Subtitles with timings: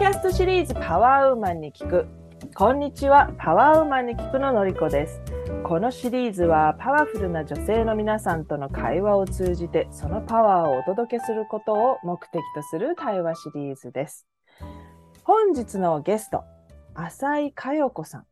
[0.00, 2.06] キャストシリーズパワーウーマンに聞く。
[2.54, 5.20] こんにちは、パワーウーマンに聞くののりこです。
[5.62, 14.26] このシリーズはパワフルな女性の皆さんとの会話を通じてそのパワーをお届けすることを目的とする対話シリーズです。
[15.22, 16.44] 本日のゲスト、
[16.94, 18.26] 浅井佳代子さん。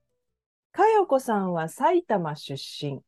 [0.72, 3.02] 佳代子さんは埼玉出身。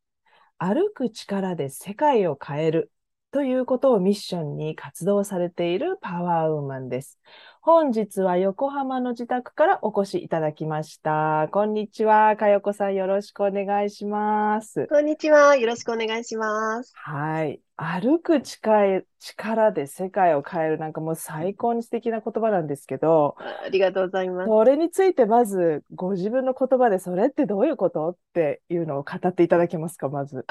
[0.58, 2.92] 歩く力で世界を変える
[3.32, 7.20] ということをミッションに活動されているパワーウーマンです。
[7.60, 11.48] 本日は横浜の自宅からお越しいただきました。
[11.52, 12.34] こんにちは。
[12.36, 14.88] かよこさんよろしくお願いします。
[14.88, 15.54] こんにちは。
[15.54, 16.92] よろしくお願いします。
[16.96, 17.60] はい。
[17.76, 24.48] 歩く力力で世界を変えるなんかもう最高に素敵な言葉なんですけど、ありがとうございます。
[24.48, 28.08] それについてまずご自分の言葉でそれってどういうこと？
[28.08, 30.44] っていうのを語っていただけますか、まず。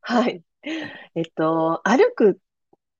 [0.00, 0.42] はい。
[1.14, 2.40] えっと、歩く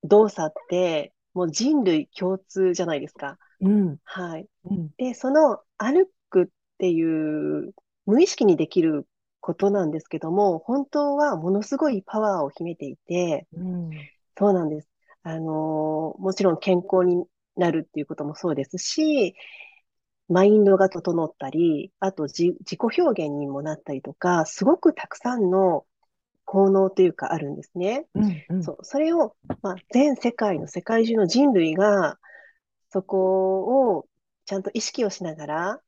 [0.05, 3.39] 動作ってもう人類共通じゃないですか。
[3.61, 3.97] うん。
[4.05, 4.47] はい。
[4.65, 4.91] うん。
[4.97, 6.47] で、その歩くっ
[6.79, 7.73] ていう
[8.07, 9.07] 無意識にできる
[9.41, 13.91] ことなんですけども、本当はものすごいパワーを秘めていて、うん。
[14.39, 14.89] そうなんです。
[15.23, 17.25] あの、もちろん健康に
[17.57, 19.35] なるっていうこともそうですし、
[20.29, 25.85] マインドが整ったり、あと自、自己表現にもなったりとか、すごくたくさんの
[26.45, 28.07] 効能というかあるんですね。
[28.15, 28.45] うん。
[28.49, 28.63] うん。
[28.63, 32.19] そう、それを、まあ、全世界の世界中の人類が、
[32.91, 34.07] そこを
[34.45, 35.81] ちゃんと意識をしながら、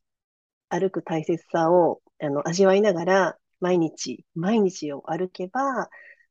[0.68, 5.88] 歩く大切さをあの味わいながら、毎日、毎日を歩けば、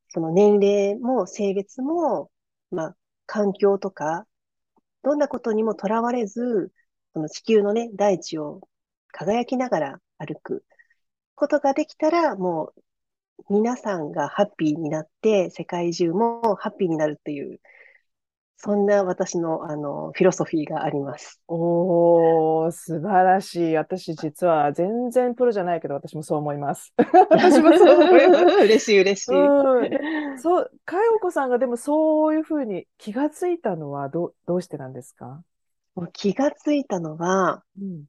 [0.08, 2.30] その年齢も性別も、
[2.70, 4.26] まあ、環境とか、
[5.02, 6.72] どんなことにもとらわれず、
[7.14, 8.60] その地球のね、大地を
[9.08, 10.64] 輝きながら歩く
[11.34, 12.82] ことができたら、もう
[13.48, 17.60] 皆さんがハッピーになって、世界中もハッピーになるっていう、
[18.58, 21.40] そんな私の、あの、フィロソフィーがあります。
[21.46, 23.76] おー、素晴らしい。
[23.76, 26.92] 私実は全然プロじゃないけど、私もそう思います。
[26.98, 28.44] 私もそう思います。
[28.64, 29.32] 嬉しい、嬉しい。
[29.32, 29.84] う
[30.36, 30.38] ん。
[30.38, 35.42] そう、かよこさんがでもそういうふうに気がついたのはどう、どうしてなんですか？
[35.94, 38.04] もう気がついたのは、うん。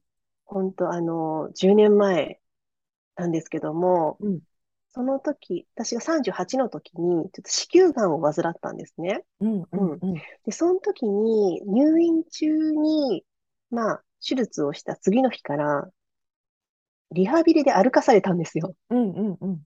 [0.46, 2.40] 本当あの、10年前
[3.16, 4.40] なんですけども、うん。
[4.92, 9.24] その時、私が38の時に、ちょっと子宮がんを患ったんですね。
[9.40, 9.62] うん。
[9.72, 9.98] うん。
[10.00, 10.14] うん。
[10.44, 13.24] で、その時に入院中に、
[13.70, 15.88] まあ、手術をした次の日から、
[17.12, 18.74] リハビリで歩かされたんですよ。
[18.90, 19.10] うん。
[19.12, 19.38] うん。
[19.40, 19.62] うん。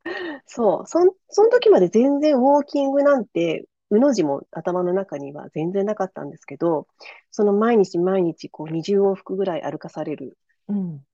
[0.47, 0.87] そう。
[0.87, 6.87] そん、その時まで全然ウォーキングなんて、うの字も頭の中には全然なかったんですけど、
[7.31, 11.05] その毎日毎日こう20往復ぐらい歩かされるうん。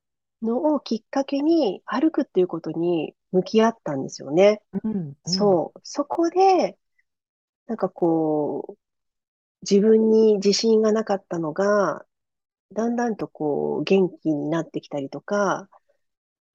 [0.42, 4.62] のをきっかけに歩くっていうことに向き合ったんですよね。
[4.84, 5.16] うん。
[5.24, 5.80] そう。
[5.82, 6.78] そこで、
[7.66, 8.78] なんかこう、
[9.62, 12.04] 自分に自信がなかったのが、
[12.72, 15.68] だんだんとこう、元気になってきたりとか、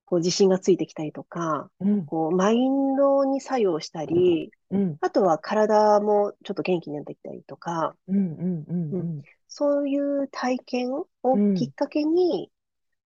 [0.06, 2.06] こう、自信がついてきたりとか、うん。
[2.06, 4.98] こう、マインドに作用したり、うん。
[5.02, 8.18] あとは体もちょっと元気になってきたりとか、うん。
[8.18, 8.94] うん。
[8.94, 9.24] うん。
[9.48, 12.52] そういう体験をうんきっかけに、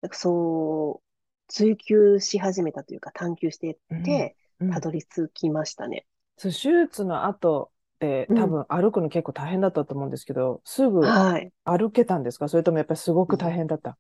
[0.06, 1.06] なんかそう、
[1.48, 4.70] 追求し始めたというか、探求していって、うん。
[4.70, 6.06] たどり着きましたね。
[6.38, 6.58] そう、手
[6.88, 11.52] 術の後ってうん多分歩くの結構大変だったと思うんですけど、すぐはい。
[11.64, 12.48] 歩けたんですか？
[12.50, 13.98] それともやっぱりすごく大変だった？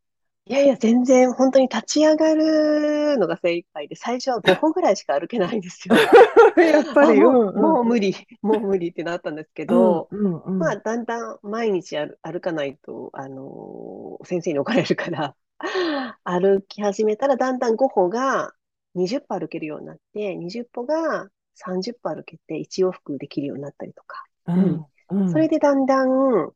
[0.47, 5.95] いやいや、全然、本当に立ち上がるのが精一杯で、最初は5歩ぐらいしか歩けないんですよ。
[6.61, 8.13] やっぱり、あもう、うんうんもう無理、
[8.43, 15.35] もう無理ってなったんですけど、うんうんまあ、だんだん毎日歩歩かないと、あのー先生に怒られるから、
[16.23, 18.53] 歩き始めたら、だんだん5歩が
[18.93, 26.51] 20歩歩けるようになって、20歩が30歩歩けて1往復できるようになったりとか、うんうんそれでだんだん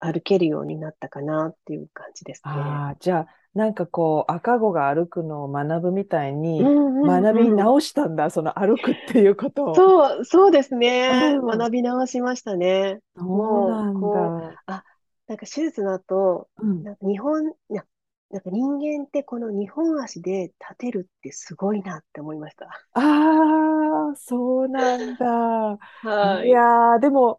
[0.00, 2.52] 歩けるようになったかなっていう感じですね。
[2.52, 9.74] ああ、じゃあ、なんかこう、赤子が歩くのを学ぶみたいに、うんうんうん学び直したんだ、その歩くっていうことを。
[9.74, 11.36] そう、そうですね。
[11.40, 13.00] うん学び直しましたね。
[13.16, 14.84] もうこだ。
[15.26, 17.52] なんか手術の後、うんなんか日本、
[18.30, 22.68] ななんか人間ってこの2本足で立てるってすごいなって思いました。
[22.92, 25.26] ああ、そうなんだ。
[26.02, 27.38] はいやー、でも、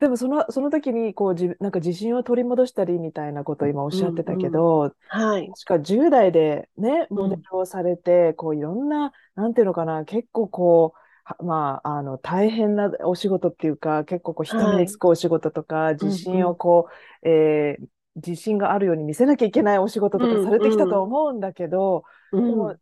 [0.00, 5.56] でもその、その時に、こう、自なんか自信を取り戻したりみたいなことを今おっしゃってたけど、はい。
[5.58, 16.88] 確か10代でね、うんモデルをされて、こういろんな、なんていうのかな、結構こう、はまあ、あの、大変なお仕事っていうか、結構こう人目につくお仕事とか、自信をこ
[17.24, 22.76] う、えー自信があるように見せなきゃいけないお仕事とうんかされてきたと思うんだけど、うんでも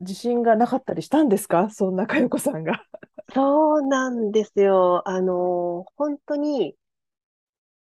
[0.00, 1.70] 自信がなかったりしたんですか？
[1.70, 2.84] そんな佳代子さんが。
[3.34, 5.08] そうなんですよ。
[5.08, 6.76] あの、本当に、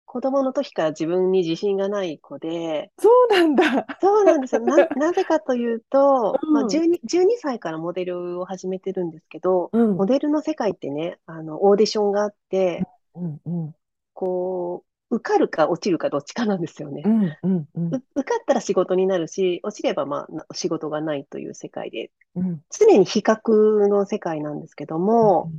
[0.05, 3.85] 子供の時から自分に自信がない子で、そうなんだ。
[3.99, 4.61] そうなんですよ。
[4.61, 6.67] な、 なぜかというと、まあ、うん。
[6.67, 9.97] 12、12歳からモデルを始めてるんですけど、うん。
[9.97, 13.41] モデルの世界ってね、あの、オーディションがあって、うん。
[13.45, 13.75] うん。
[14.13, 17.03] こう、受かるか落ちるかどっちかなんですよね。
[17.03, 17.37] うん。
[17.43, 17.69] うん。
[17.75, 17.97] うん。
[17.97, 22.63] う受かったら仕事になるし、落ちればまあな仕事がないという世界で、うん。
[22.71, 25.51] 常に比較の世界なんですけども、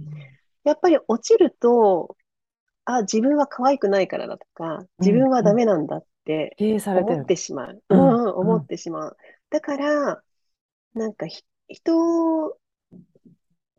[0.64, 2.16] やっぱり落ちると、
[2.86, 6.58] あ、自分は可愛くないからだとか、自分はダメなんだって
[6.92, 7.26] 思っ。
[7.26, 7.82] てしまう。
[7.90, 8.66] ううんん、うんう思っん。
[8.66, 9.16] てしまう。
[9.50, 10.22] だから、
[10.94, 12.58] なんかひ人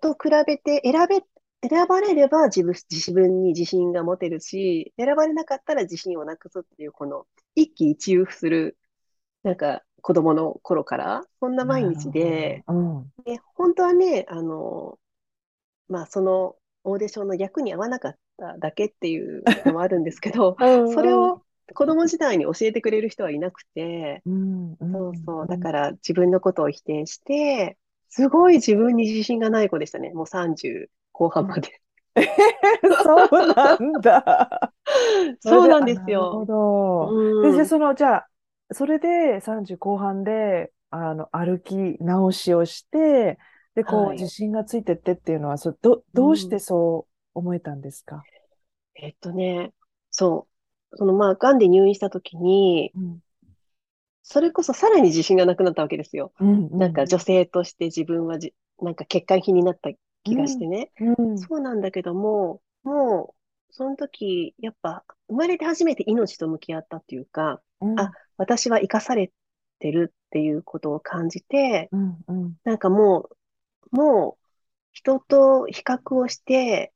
[0.02, 1.22] と比べて選べ、
[1.68, 8.78] 選ばれれば自分、自分に自信が持てるし、選ばれなかったら自信をなくすっていう、この一喜一憂する、
[9.44, 12.74] なんか子供の頃から、そんな毎日で、ど。
[12.74, 13.14] うん。
[13.26, 15.00] で、本当はね、あの、
[15.88, 20.90] まあ、そのオーディションの役に合わなかっただけっていうのもあるんですけど、 うん。
[20.90, 21.32] それうん。
[21.36, 24.74] を子供時代に教えてくれる人はいなくて、うん。
[24.74, 24.86] う。
[24.92, 25.48] そうんそう、うん。
[25.48, 27.78] だから自分のことを否定して、
[28.10, 30.12] すごい自分に自信がない子でしたね。
[30.14, 31.82] もう30後半まで。
[33.04, 34.74] そうなんだ。
[35.42, 36.46] そうなんですなるほよ。
[36.46, 37.14] ど。
[37.58, 37.66] で。
[37.66, 38.30] その、じゃあ、
[38.72, 43.38] それで30後半で、あの、歩き直しをして、
[43.76, 44.18] で、こう、はい。
[44.18, 46.60] 自信がついてってっていうのは、そ、ど、うどうしてん。
[46.60, 48.24] そう思えたんですか？
[48.96, 49.74] えっとね、
[50.12, 50.48] そ
[50.92, 50.98] う。
[50.98, 53.22] そのまあ、癌で入院した時に、うん。
[54.24, 56.32] それこそさらに自信がなくなったわけですよ。
[56.40, 60.92] うん、うん、なんか女性として自分はじ、なんか欠陥品になったう気がん、してね。
[61.00, 63.36] うん、そうなんだけども、も
[63.70, 67.96] う、その時、やっぱ、生まれて初めて命と向き合ったっていうか、あ、うん、
[68.38, 69.32] 私は生かされ
[69.80, 73.30] てるっていうことを感じて、うん、うん、なんかも
[73.92, 74.46] う、もう、
[74.92, 76.94] 人と比較をして、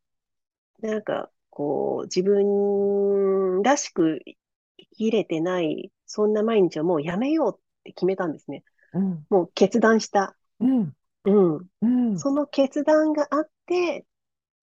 [0.82, 4.20] なんか、こう、自分らしく
[4.78, 8.64] 生きれてない、そんな毎日はもうやめようって決めたんですね。
[8.94, 10.36] うん、もう決断した。
[10.60, 10.94] うん、
[11.26, 11.68] うん。
[11.82, 14.06] うん、その決断があって、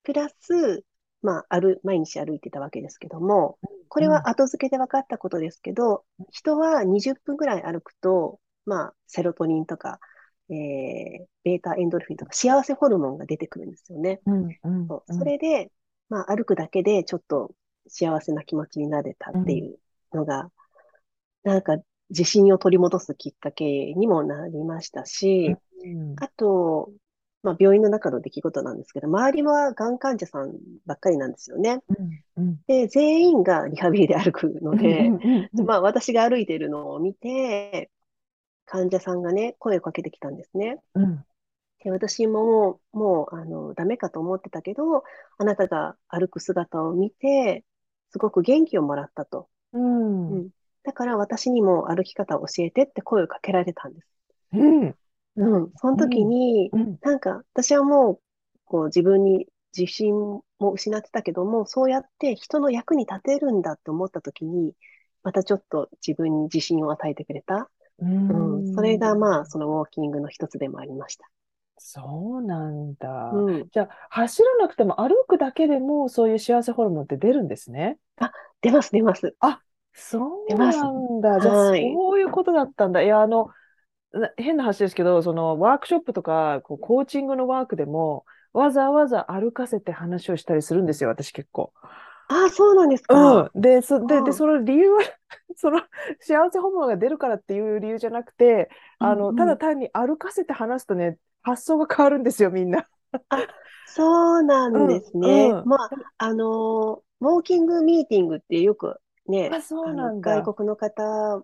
[0.03, 0.85] プラス、
[1.23, 3.59] まあ、歩、毎日歩いてたわけですけども、
[3.89, 10.01] これうん、は後付けで分かったことですけど、人は20分ぐらい歩くと、まあ、セロトニンとか、
[10.49, 14.21] えー、ベータエンドルフィンとか幸せホルモンが出てくるんですよね。
[14.27, 15.13] うん、うん、そう。
[15.13, 15.71] そうん、れで、
[16.09, 17.55] まあ、歩くだけでちょっと
[17.89, 19.79] 幸せな気持ちになれたっていう
[20.13, 20.51] のが、
[21.43, 21.77] なんか
[22.11, 26.91] 自信を取り戻すきっかけにもなりましたし、うん、あと、
[27.43, 30.53] まあ、病院の中の出来事なんですけど、周りはがん患者さん
[30.85, 31.81] ばっかりなんですよね。
[32.37, 37.91] うん、うん、で、全員がリハビリで歩くのうん、で、うん、うん、まあ、私が歩いているのを見て、
[38.67, 40.81] 患者さんがね、声をかけてきたんですね。
[40.95, 41.25] うん、
[41.83, 45.03] で、私も、もう、あの、ダメかと思ってたけど、
[45.39, 47.65] あなたが歩く姿を見て、
[48.11, 49.49] すごく元気をもらったと。
[49.73, 50.49] うん、うん、うん。
[50.83, 54.07] だから私にも歩き方を教えてって声をかけられたんです。
[54.53, 54.95] うん、
[55.37, 55.73] うん。
[55.77, 58.21] その時に、うん、なんか、私はもう、
[58.65, 59.47] こう、自分に
[59.77, 64.75] 自信も失ってたけども、そうやって人の役に立てるんだって思った時に、
[65.23, 67.71] またちょっと自分に自信を与えてくれた。
[67.99, 68.75] ううん。
[68.75, 69.19] それが、ん。
[69.19, 71.31] まあ、そのウォーキングの一つでもありました。
[71.79, 73.33] そうなんだ。
[73.33, 73.69] うん。
[73.71, 77.99] じゃあ、走らなくても歩くだけでもそういう幸せホルモンって出るんですね。
[78.19, 79.35] あ、出ます、出ます。
[79.41, 80.59] あ、そう。
[80.59, 81.41] なんだ。
[81.41, 82.01] じゃあ、はい。
[82.01, 83.03] そういうことだったんだ。
[83.03, 83.51] いや、あの、
[84.13, 91.73] な変な話ですけど、そのワークショップとか、こうコーチングのワークでも、わざわざ歩かせて話をしたりするんですよ、私結構。
[92.29, 93.45] ああ、そうなんですうか。
[93.45, 93.51] ん。
[93.55, 94.43] で、そ、で、で、うん。
[94.43, 95.01] その理由は、
[95.57, 95.81] その
[96.21, 99.57] 幸せホルモンが出るからっていう理由じゃなくて、うんあの、たうん。
[99.57, 102.89] だ単に歩かせて話すとね、発想が変わるんですよ、みんな。
[103.29, 103.47] あ、
[103.85, 105.57] そうなうんん、ですね。
[105.59, 105.65] うん。
[105.65, 108.99] まあ、あのーウォーキングミーティングってよく
[109.31, 110.43] ね、あ、そうなんだ。
[110.43, 111.43] 外国の方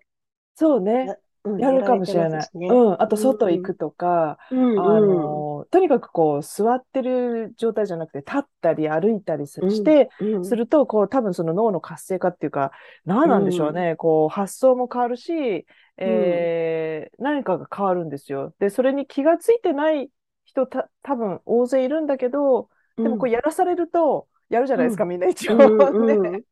[0.54, 1.06] そうね。
[1.06, 2.48] や、うん、やるかもしれない。
[2.54, 2.68] ね。
[2.68, 3.02] うん。
[3.02, 12.72] あと、うん、外行くとか、うん、あうん、の、とにかくこう、座ってる状態じゃなくて、立ったり歩いたりすうん、して、うん、すると、こう、多分その脳の活性化っていうか、
[13.04, 13.96] 何なんでしょううん、ね。
[13.96, 15.66] こう、発想も変わるし、うん、
[15.98, 18.54] えー、何かが変わるんですよ。
[18.58, 20.10] で、それに気がついてない
[20.44, 26.30] 人た、多分大勢いるんだけど、でもこう、うん、やらされると、やるじゃないですか、うん、みんな一う応ん、ね。
[26.34, 26.44] うん。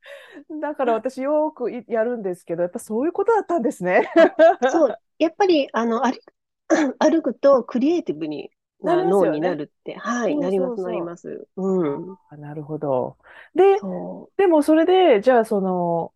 [0.60, 4.10] だから私よくいやるんですけど、やっぱそういうことだったんですね。
[4.16, 4.34] あ、
[4.66, 6.34] そう、やっぱり、あの、歩く、
[6.98, 8.50] 歩くとクリエイティブに
[8.82, 9.54] な脳にな。
[9.54, 11.48] るって、はい、なります、なりそます。
[11.56, 11.62] う。
[11.62, 12.18] うん。
[12.28, 13.18] あ、なるほど。
[13.54, 16.14] で、そでもそれで、じゃあその、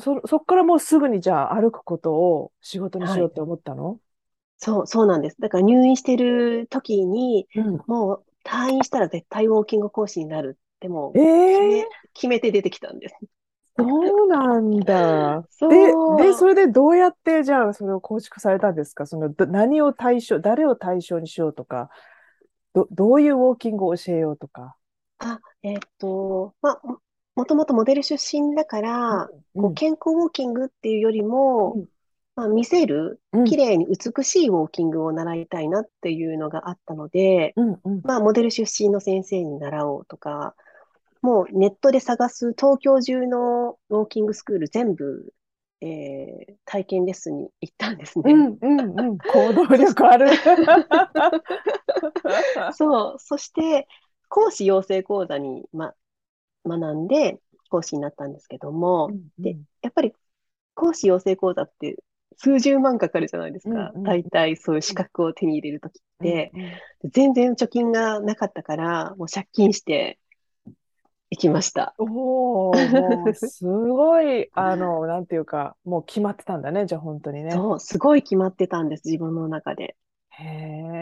[0.00, 3.08] そ、そっからもうすぐにじゃあ歩くことを仕事う、はい。
[3.08, 4.00] にしようって思ったの？
[4.58, 5.36] そう、そうなんです。
[5.40, 7.84] だから入院してる時に、うん。
[7.86, 13.16] もう退院したら絶対ウォーキング講師になるってもえう決えめ、て出てきたんです。
[13.76, 15.46] そうなんだ。
[15.50, 15.76] そで、
[16.24, 16.34] で、う。
[16.34, 19.06] それでどうやって、じゃあ、それを構築されたんですか？
[19.06, 21.90] その、ど何を対象、誰を対象にしようとか、
[22.74, 24.76] ど、どういうウォーキングを教えようとか？
[25.18, 26.98] あ、えっと、まあ、も
[27.36, 31.84] もともとモデル出身だから、こううん、健康ウォーキングっていうよりうも、ん、
[32.34, 38.00] まあ、見せる、うん、綺麗に美しいウォーキングを習いたいなっていうのがあったので、うん、うん。
[38.02, 40.54] まあ、モデル出身の先生に習おうとか、
[41.22, 45.32] もうネットで探す東京中のウォーキングスクール全部、
[45.80, 48.24] えー体験レッスンに行ったんですね。
[48.26, 49.18] うん、うん、うん。
[49.18, 50.28] 行動力ある。
[52.74, 53.18] そう。
[53.18, 53.88] そして、
[54.28, 55.94] 講師養成講座に、ま、
[56.66, 60.12] 学んで講師になったんですけどうも、ん、うで、ん、やっぱり
[60.74, 61.96] 講師養成講座って
[62.36, 63.92] 数十万かかるじゃないですうん、か。
[63.94, 66.52] うん、大体そういう資格を手に入れるときっうん、て。
[66.54, 66.82] うん。
[67.10, 70.18] 全然貯金がなかったから、もう借金して
[71.30, 71.94] 行きました。
[71.98, 77.50] おー、もう、すごい、 あの、なんていうか、もう決まってたんだね、じゃあ、本当にね。
[77.50, 79.96] そう、すごい決まってたんです、自分の中で。
[80.30, 80.48] へえ。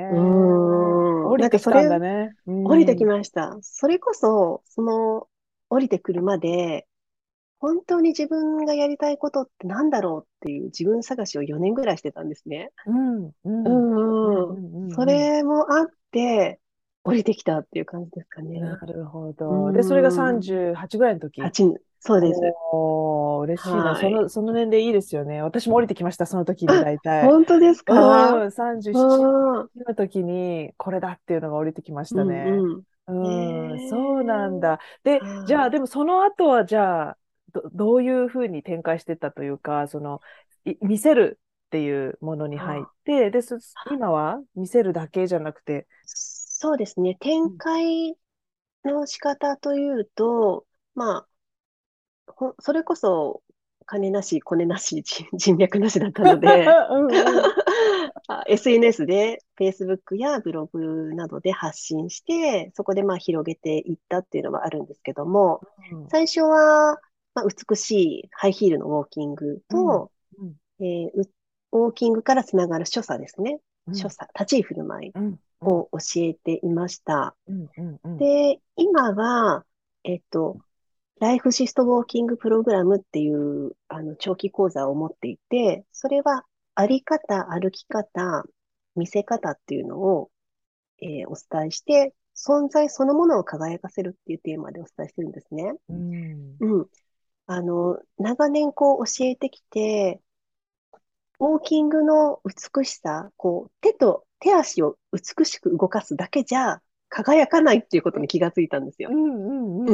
[0.09, 1.27] うーん。
[1.29, 2.37] 降りてきたんだね。
[2.65, 3.07] 降りてきうん。
[3.07, 3.59] ました。
[3.63, 5.29] それこそ、その、
[5.71, 6.87] 降りてくるまで、
[7.61, 12.73] 本当に自分がやりたいことって何だろうっていう自分探しを4年ぐらいしてたんですね。
[12.87, 13.87] うん、うん、ううん、
[14.33, 14.55] んうん。
[14.55, 14.89] うん、うん。
[14.89, 16.61] それもあって、
[17.07, 18.61] 降りてきたっていう感じですかね。
[18.61, 19.73] なるほうど。
[19.73, 20.11] で、それがん。
[20.11, 22.41] 38ぐらいの時？8、そうです。
[22.73, 23.95] おー、嬉しいな。
[23.95, 24.07] はい。
[24.07, 25.43] その、その年齢いいですよね。
[25.43, 27.35] 私も降りてきました、その時にあ、大体。
[27.35, 29.71] 本当ですうん、か37うん。
[29.89, 32.67] の時に、これだっていうのが降りてきましうんたね。
[32.75, 32.85] うん。
[33.07, 34.61] うん、そうへなんえ。
[34.61, 34.81] だ。
[35.05, 37.19] で、じゃあ、はでもその後は、じゃあ、
[37.53, 40.21] ど、どういうふうに展開してたというか、その、
[40.65, 42.59] い見せるっていうものにい。
[42.59, 43.41] 入っはて、で、
[43.85, 45.87] 今は見せるだけじゃなくて、
[46.59, 47.17] そうですね。
[47.43, 48.17] う展ん、開
[48.85, 51.29] の仕方というと、まあ、
[52.27, 53.43] ほそれこそ、
[53.87, 57.53] 金なし、コネなし、 人人脈なしだったので、 うんうん。
[58.29, 66.09] あ SNS で Facebook やブログなどで発信して、そこでまあ広げていったっていうのはあるんですけども、うん。
[66.09, 66.99] 最初は、
[67.35, 67.91] まあ、美し
[68.25, 69.91] いハイヒールのウォーキングうん。
[69.95, 70.57] と、うん。
[70.81, 71.31] えーう
[71.73, 73.61] ウォーキングからつながる所作ですね。
[73.87, 73.95] うん。
[73.95, 75.15] 所作、立ち居振る舞い
[75.61, 77.37] を教えていました。
[77.49, 79.65] うんうんうんで、今は、
[80.05, 80.59] えっと、
[81.21, 86.45] ライフシストウォーキングプログラムっていう、あの、長期講座を持っていて、それは、
[86.75, 88.45] あり方、歩き方、
[88.97, 90.31] 見せ方っていうのを、
[91.01, 95.73] えーお伝えして、存在そのものを輝かせるっていうテーマでお伝えしてるんですね。
[95.89, 96.87] うんうん。
[97.47, 100.21] あの、長年こう教えてきて、
[101.39, 109.11] ウォーキングの美しさ、こう、手と手足を美しく動かすだけじゃ輝かないっていうことに気がついたんですよ。
[109.11, 109.85] も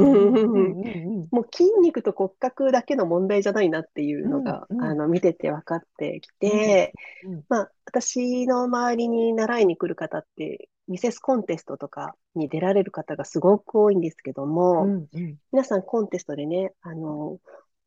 [1.42, 6.92] う筋肉と骨格だけの問題じゃないなっていうのが、うんうんあの、見てて分かってきうんて、
[7.26, 17.38] うんまあ、私の周りに習いに来る方って、ミセスコンテストとかに出られる方がすごく多いんですけどうも、んうん皆さんコンテストでね、あの、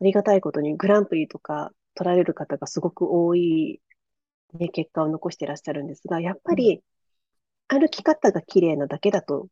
[0.02, 3.82] ありがたいことにグランプリとか取られる方がすごく多い、
[4.56, 6.82] ね、結果を残していらっしゃるんですが、やっぱり
[7.68, 9.48] 歩き方が綺麗なだけだと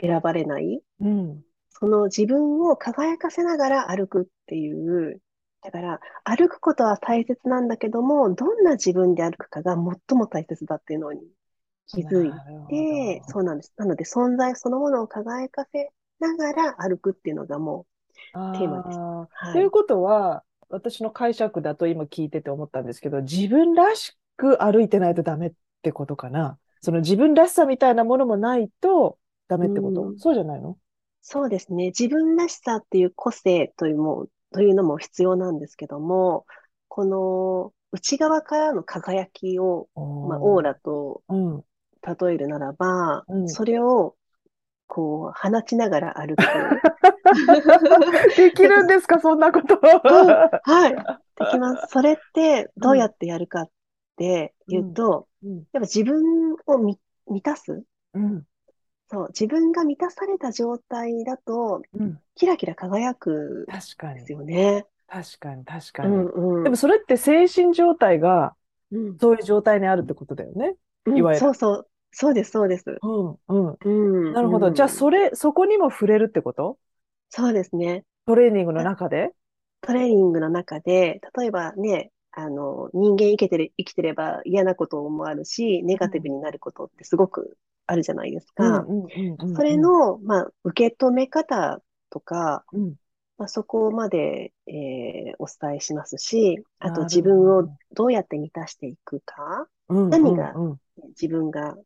[0.00, 1.42] 選ばれない、うん
[1.74, 5.20] その自分を輝かせながら歩くっていう、
[5.62, 11.22] だから歩くことは大切なんだけども、どんな自分で歩くかが最も大切だっていうのに
[11.86, 12.32] 気づい
[12.68, 13.32] て、ど。
[13.32, 13.72] そうなんです。
[13.76, 17.86] なので存在そのものを輝かせながら歩くっていうのがも
[18.34, 18.98] うテーマです。
[18.98, 19.52] はい。
[19.54, 26.58] ということは、私の解釈だと今聞いてて思ったんですけど、自分らしく歩いてないとダメってことかな。
[26.80, 30.02] その自分らしさみたいなものもないとダメってこと？
[30.02, 30.76] うんそうじゃないの？
[31.20, 31.86] そうですね。
[31.86, 36.44] 自分らしさっていう個性というも、というのも必要なんですけども、
[36.88, 41.64] この内側からの輝きを、まあ、オーラとうん。
[42.04, 44.16] 例えるならば、うんそれを
[44.88, 46.42] こう放ちながら歩く。
[48.36, 49.78] できるんですか、そんなこと。
[49.78, 50.96] はい。
[50.96, 51.86] できます。
[51.90, 53.70] それってどうやってやるかっ
[54.16, 55.56] ていうと、うん。
[55.56, 57.82] やっぱ自分をみ満たす？
[58.14, 58.46] うん。
[59.10, 62.18] そう、自分が満たされた状態だと、うん。
[62.34, 64.32] キラキラ輝く確かにんです。
[64.32, 64.86] よね。
[65.06, 66.14] 確かに、確かに。
[66.14, 66.64] うんうん。
[66.64, 68.54] でもそれって精神状態が
[68.90, 70.76] うんそういう状態にあるってことだよね。
[71.06, 71.88] うんいわゆるそうそう。
[72.12, 72.84] そうです、そうです。
[73.02, 73.36] うん。
[73.48, 73.76] うん。
[73.84, 74.32] うん。
[74.34, 74.68] なるほど。
[74.68, 76.78] うんじゃあ、それ、そこにも触れるってこと？
[77.30, 78.04] そうですね。
[78.26, 79.32] トレーニングの中で？
[79.80, 88.88] トレーニングの中で、例えばね、あの、人間生きてる、生きてれば嫌なこともあるし、ネガティブになることってすごくあるじゃないですか。
[89.46, 92.96] それの、まあ、受け止め方とか、うん
[93.38, 97.78] まあ、そこまで、えーお伝えしますし、あと自分をほど。
[97.92, 99.68] どうやって満たしていくか、
[100.08, 100.58] 何が。
[101.20, 101.82] 自分が好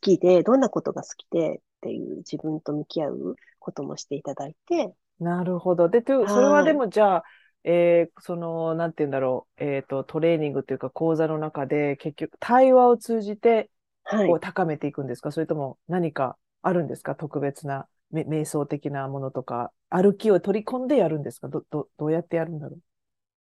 [0.00, 5.88] きで、どんなことが好きでっていう自分と向き合うこともしていただいて、なるほど。
[5.88, 6.74] で、それはではい。
[6.74, 7.24] もじゃあ、
[7.64, 13.70] えーその、なんて言うんだろう、えっと、トレーニングというか講座の中で結局対話を通じて
[14.04, 14.28] はい。
[14.28, 15.32] こう高めていくんですか？
[15.32, 17.14] それとも何かあるんですか？
[17.14, 21.48] 特別なめ瞑想的なものとか、歩きを取り込んでやるんですか？
[21.48, 22.76] ど、ど、どうやってやるんだろ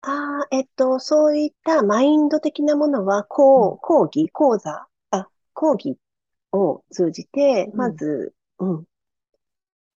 [0.03, 3.25] ああ、えっと、そういったマインド的なものは、
[3.57, 3.61] う。
[3.61, 5.97] うこう、ん、講義、講座、あ、講義
[6.53, 8.85] を通じて、うん、まず、うん、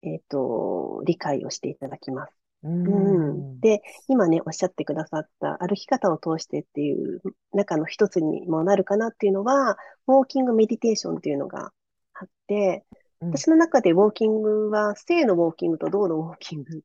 [0.03, 2.40] えっと、理解をしていただきます。
[2.63, 3.55] ううん。
[3.57, 7.21] ん、で、今ね、おっしゃってくださった歩き方を通してっていう
[7.53, 9.77] 中の一つにもなるかなっていうのは、
[10.07, 11.71] ウォーキングメディテーションっていうのが
[12.13, 12.85] あって、
[13.21, 16.81] うん、私の中でウォーキングは、静のウォーキングと動のウォーキング、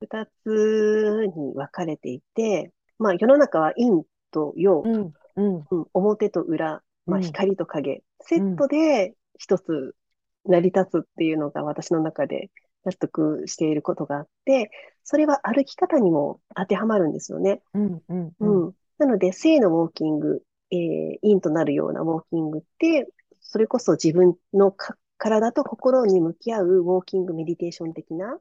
[0.00, 4.94] 二つに分かれていて、まあ世の中は陰と陽、うん、
[5.36, 9.94] うん、うん表と裏、まあうん、光と影、セッうん、トで一つ
[10.44, 12.50] 成り立つっていうのが私の中で
[12.84, 14.70] 納得していることがあって、
[15.08, 17.62] それは歩き方にも当てはまるんですよね。
[17.74, 18.74] うん、うん、うん、うん。
[18.98, 23.06] なので、静のウォーキング、えー、陰となるようなウォーキングって、
[23.40, 28.36] それこそ自分のか体と心に向き合うウォーキングメディテーション的な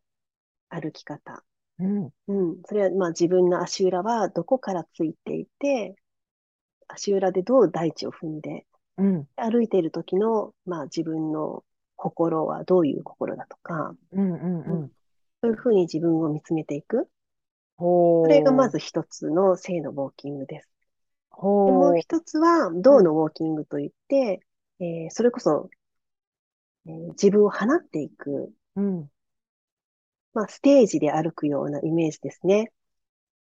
[0.69, 1.43] 歩き方。
[1.77, 2.57] うん、うん。
[2.65, 5.95] それは、まあ自分の足裏はどこからついていて、
[6.87, 8.65] 足裏でどう大地を踏んで、
[8.97, 11.63] うん、歩いている時の、まあ自分の
[11.95, 14.91] 心はどういう心だとか、うん、うん、うん。
[15.45, 15.49] うん。
[15.49, 17.09] そういうふうに自分を見つめていく。
[18.23, 20.69] それがまず一つの性のウォーキングです。
[21.65, 24.41] で、もうほ一つは、う、動うん、のウォーキングといって、
[24.79, 25.69] えーそれこそ、
[26.87, 29.09] えー自分を放っていく、うん、
[30.33, 32.71] まあ、ステージで歩くようなイメージですね。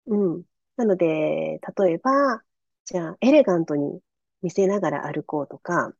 [0.08, 0.44] うん。
[0.78, 2.44] なので、例えば、
[2.86, 4.02] じゃあ、エレガントに
[4.42, 5.94] 見せながら歩こうとか、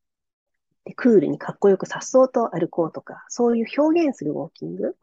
[0.84, 4.96] で、クールにかっこよく颯爽と歩こうとか、そういう表現するウォーキング。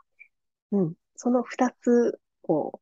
[0.72, 0.94] うん。
[1.16, 2.80] その二つを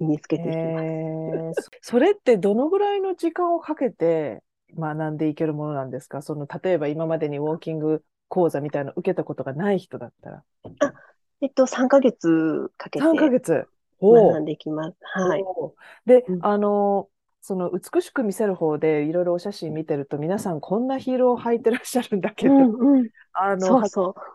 [0.00, 0.86] 身につけていきます。
[1.28, 4.42] えー、そそれってどのぐらいの時間をかけて
[4.78, 6.22] 学んでいけるものなんですか？
[6.22, 10.42] その、例えば今までにウォーキング講座みたいなの受けたことがない人だったら。
[10.80, 10.92] あ、
[11.40, 13.52] えっと、3ヶ月かけ3ヶて月。
[13.52, 13.68] 学
[14.00, 14.96] ほんでいきます。
[15.16, 15.20] う。
[15.20, 15.44] はい。
[16.06, 16.40] で、うん。
[16.44, 17.08] あの、
[17.46, 23.10] その美しく見せる方でいろいろお写真見てると皆さんこんなヒールを履いてらっしゃるんだうけど、ん、うん。
[23.34, 23.82] あの。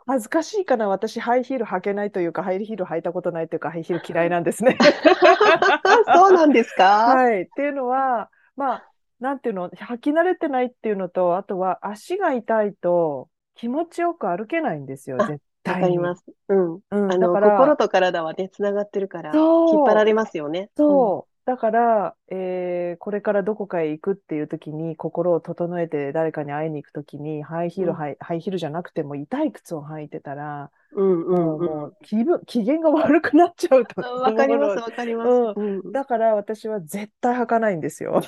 [0.05, 4.77] 恥ずかしいかな私ハイヒール履けないというか、ハイヒール履いたことないというか、ハイヒール嫌いなんですね。
[6.13, 7.15] そうなんですか？
[7.15, 7.41] はい。
[7.41, 8.83] っていうのは、まあ、
[9.19, 15.73] なんていうの、履き慣れてないっていうのと、あとは足が痛いと気持ちよく歩けないんですよ、あ、絶わ。
[15.73, 16.23] かります。
[16.47, 16.73] うん。
[16.75, 20.59] うん、あの、だから、心と体はね、つながってるから、引っ張られますよね。
[20.59, 20.67] うん。
[20.75, 21.28] そう。
[21.49, 27.95] だから、えーこれからどこかへ行くっていう時に、心を整えて誰かに会いに行く時に、ハイヒール、うん。
[27.95, 31.69] ハイ、ハイヒールじゃなくても痛い靴を履いてたら、うん、うん、もう、うん。
[31.71, 34.79] もう気分、機嫌が悪くなっちゃうとあわかります。
[34.79, 35.33] わかります。
[35.33, 35.55] うん。
[35.55, 35.81] うん。
[35.91, 38.21] だから私は絶対履かないんですよ。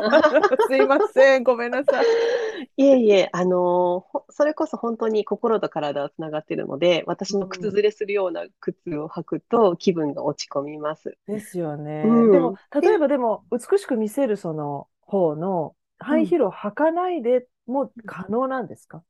[0.60, 1.42] すいません。
[1.44, 2.08] ごめんなさい。
[2.76, 7.48] いえいえ、あのほそれこそ本当に心と体はつながっているので、私もうん。
[7.48, 11.16] 靴ずれするような靴を履くと気分が落ち込みます。
[11.26, 12.28] ですよね。
[12.30, 12.52] でうん。
[12.52, 15.76] も、例えで、ばでも、美しく見せるその方の、
[16.10, 16.16] うん。
[16.16, 18.98] ハイヒールを履かないでも可能なんですか？
[18.98, 19.02] あ、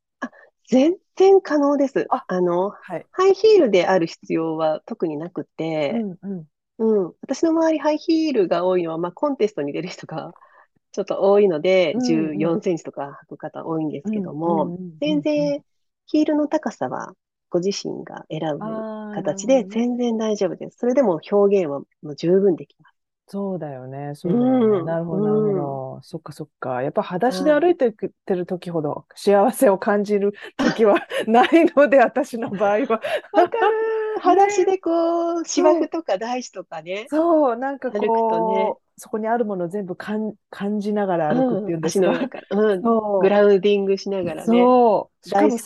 [0.69, 2.07] 全然可能です。
[2.11, 3.09] あ、あの、はい。
[3.11, 5.45] ハイヒールである必要は特になく
[5.91, 6.49] うて、ん、うん。
[6.79, 7.15] うん。
[7.23, 10.35] 私の周りハイヒールが多いのは、まあ、コンテストに出る人が
[10.93, 12.33] ちょっと多いので、うん、うん。
[12.33, 15.27] 14センチとか履く方多いんですうん、けどうん、も、うん、う全ん。
[15.37, 15.63] うん然
[16.07, 17.15] ヒールの高さは
[17.51, 19.85] ご自身が選ぶああ、なる形でほどね。
[19.85, 20.79] 全然大丈夫です。
[20.79, 22.92] それでも表現はもう十分できます。
[23.33, 24.15] そうだよね。
[24.25, 24.83] うそうだよね。
[24.83, 25.83] ん、なるほど、なるほうん。
[25.99, 26.01] ど。
[26.03, 26.83] そっかそっか。
[26.83, 27.59] やっぱ裸足ではい。
[27.59, 27.93] 歩いてっ
[28.27, 33.01] てる時ほど幸せを感じる時はないので、私の場合は。
[33.33, 33.75] わかる。
[34.21, 42.29] 裸足ね、でこう、芝生とか大地とかね、そう、なんか歩くとね、こう、そこにあるものを全部感、感じながら歩くってうん、いうんですか。
[42.51, 45.29] うん、グそラウンディングしながう、らね、そう。
[45.29, 45.61] しかも。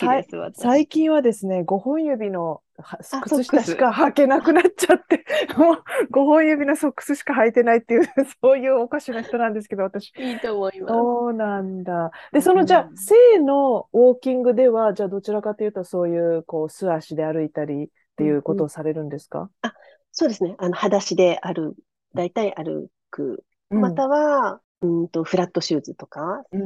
[0.54, 3.44] 最近はですね、5本指の靴ックス。
[3.44, 5.24] 下しか履けなくなっちゃって、
[5.56, 8.02] もう5本指のソックスしか履いてないっていう、
[8.42, 10.12] そういうおかしな人なんですけど、私。
[10.16, 10.98] いいと思います。
[10.98, 12.10] そうなんだ。
[12.32, 12.96] で、うその、じゃあ、ん。
[12.96, 18.58] 性のウォーキングでは、じゃあ、どちらかというと、そういう、こう、素足で歩いたりってうん、いうこうん。
[18.58, 19.50] とをされるんですか？
[19.62, 19.74] あ、
[20.12, 20.54] そうですね。
[20.58, 21.74] あの、裸足で歩、
[22.14, 23.44] だいたい歩く。
[23.70, 26.56] まうん、たは、うんと、フラットシューズとか、う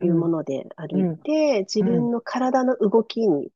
[0.00, 1.88] いううん、もので歩うん、いて、自うん。
[1.90, 3.50] 分の体の動きに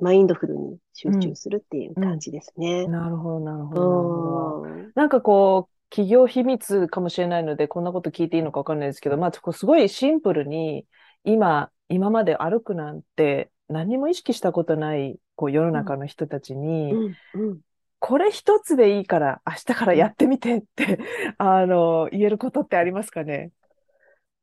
[0.00, 2.86] マインドフルに集中するっていう感じですね。
[2.86, 4.66] なるほど、なるほうど、なるほど。
[4.86, 4.92] ん。
[4.94, 10.86] なんかこう、企業秘密かもしれないので、こんなこと聞いていいのかわかんないですけど、まあ、こうすごいシンプルに、
[11.24, 17.14] 今、今まで歩くなんて何も意識したことない、こう世の中の人たちに、うん。
[17.34, 17.60] うん。
[17.98, 21.00] これ一つでいいから、明日からやってみてって、
[21.38, 23.50] あの、言えることってありますかね？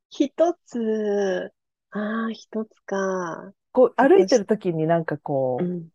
[0.10, 0.31] 一
[0.65, 1.51] つ、
[1.91, 3.53] ああ、一つか。
[3.77, 5.87] こう、歩いてる時になんかこう、うん。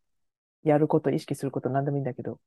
[0.63, 2.39] やること、意識することなんでもいいんだけど。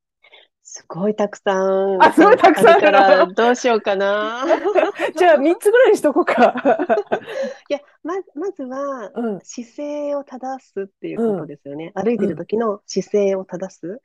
[0.63, 2.01] すごいたくさん。
[2.01, 4.45] あすごいたくさんから、どうしようかな。
[5.13, 6.55] じゃあ、3つぐらいにしとこうか。
[7.69, 9.39] いや、ま、まずは、うん。
[9.41, 11.91] 姿勢を正すっていうことですよね。
[11.95, 14.01] 歩いてる時の姿勢を正す。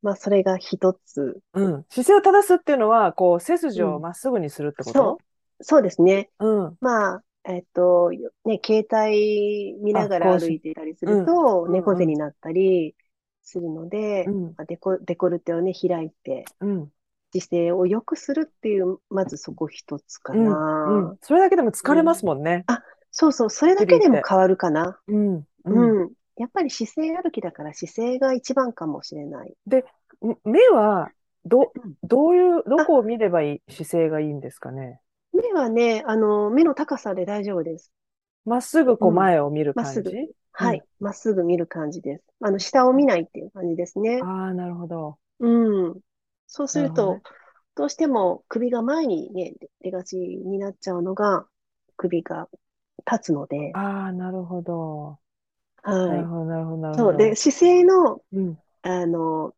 [0.00, 1.40] まあ、それが一つ。
[1.54, 1.86] うん。
[1.90, 5.18] 姿勢を正すっていうのは、こう、背筋をうんまっすぐにするってこそと
[5.58, 6.30] う、そうですね。
[6.38, 6.76] うん。
[6.80, 12.94] まあ、えっと、よね、携帯見ながら歩いていたりすると、うん猫背になったり
[13.42, 14.42] するので、うん。
[14.44, 16.88] まあデコ、デコルテをね、開いて、うん。
[17.32, 20.44] 姿勢を良くするっていう、まずそこ一つかうん。
[20.44, 20.86] な。
[20.88, 21.18] うん。
[21.22, 22.64] それだけでも疲れますもんね。
[23.10, 24.98] そうそう、それだけでも変わるかな。
[25.08, 25.36] うん。
[25.36, 25.44] う。
[25.64, 26.10] うんん。
[26.36, 29.54] やっぱり姿勢歩きだから姿勢が一番かもしれない。
[30.44, 31.10] 目は、
[31.44, 35.00] どうん、どういう、どこを見ればいい、姿勢がいいんですかね？
[35.40, 37.92] 目はね、あの、目の高さで大丈夫です。
[38.44, 40.84] まっすぐこううん前を見る感まっすぐじはい。
[41.00, 42.24] まっすぐ見る感じです。
[42.40, 44.26] あの、下を見ないっていう感じですね。
[44.26, 45.18] ああ、なるほど。
[45.40, 46.00] うん。
[46.46, 47.22] そうするとね、
[47.74, 51.48] どうしても首が前にね、出がちになっちゃうのが、
[51.96, 52.48] 首が
[53.10, 55.18] 立つので、ああ、なるほど。
[56.06, 56.98] なるはほど、なるほど、なるい。
[56.98, 57.08] ほど。
[57.08, 57.16] そう。
[57.16, 58.58] で、姿勢の、うん。
[58.82, 59.56] あの、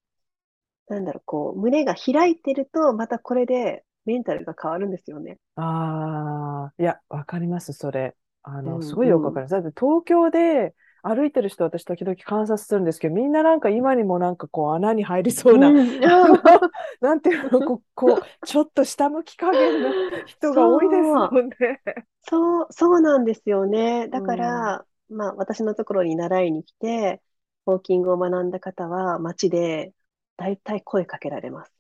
[0.89, 5.39] なんだろう、こう、胸が開いてると、またこれでメンタルが変わるんですよね。
[5.57, 8.17] ああ、いや、わかります、それ。
[8.43, 9.53] あの、うんすごいよくわかります。
[9.53, 16.01] だって東京で歩いてる人、私時々観察するんですけど、みんななんか今にもなんかこう穴に入りそうな、うん
[17.01, 19.95] なんていうの、こう、こうちょっと下向き加減の
[20.27, 21.83] 人が多いですもんね。
[22.23, 24.09] そう、そうなんですよね。
[24.09, 27.23] だから、まあ、私のところに習いに来て、
[27.67, 29.93] ウォーキングを学んだ方は、街で
[30.37, 31.73] 大体声かけられます。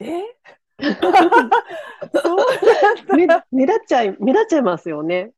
[0.00, 0.54] え？
[3.50, 5.32] 目立っちゃい、目立っちゃいますよね。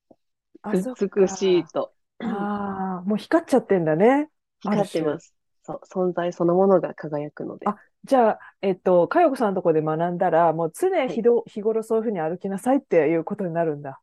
[0.64, 1.92] 美しいと。
[2.20, 4.28] ああ、もう光っちゃってんだね。
[4.60, 5.34] 光ってます。
[5.62, 7.66] そう、存在そのものが輝くので。
[7.68, 14.00] あじゃあ、えっと、かよこさんのところで学んだら、もう常日ど、日頃そういうふうに歩きなさいっていうことになるんだ。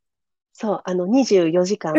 [0.51, 1.93] そう、あの、24時間、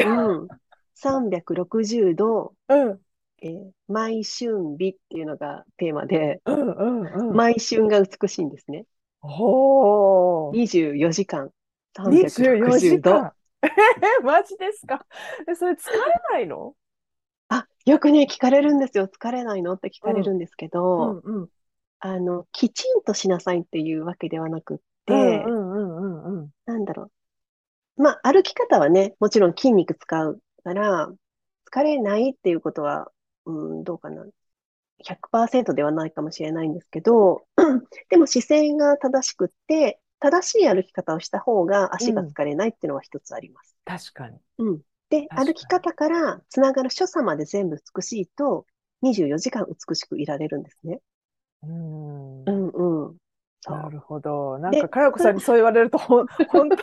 [0.94, 3.00] 360度、うん、
[3.42, 7.36] えー毎春美っていうのがテーマで、うん、うん、うん。
[7.36, 8.84] 毎春が美しいんですね。
[9.28, 10.56] ほー。
[10.56, 11.50] 24時間、
[11.98, 13.12] 24時360度。
[13.12, 13.34] 間。
[13.62, 15.06] えー、マジですか？
[15.50, 15.98] えそれ疲れ
[16.32, 16.74] ないの？
[17.48, 19.08] あ、よくね、聞かれるんですよ。
[19.08, 19.74] 疲れないの？
[19.74, 21.48] って聞かれるんですけうど、ん、うん。
[22.00, 26.50] あの、きちんとしなさいっていうわけではなくっうてん、、うん、うん、うん、うん。
[26.66, 27.04] なんだろ
[27.96, 28.02] う。
[28.02, 31.10] まあ、歩き方はね、もちろん筋肉使うから、
[31.72, 33.10] 疲れないっていうことは、
[33.46, 34.26] うん、どうかな。
[34.98, 37.46] 100%ではないかもしれないんですけど、
[38.10, 43.76] でも姿勢が正しくって、正しい歩き方をした方が足が疲れないっていうのは一つあります。
[43.84, 44.38] 確かに。
[44.58, 44.80] うん。
[45.10, 48.66] で、歩き方からつながる所作まで全部美しいと、
[49.02, 51.00] 24時間美しくいられるんですね。
[51.62, 52.50] うんう。
[52.50, 53.16] んうん。
[53.70, 54.58] なるほど。
[54.58, 56.76] なんでか、かよこさんにそう言われると、ほん、ほんと、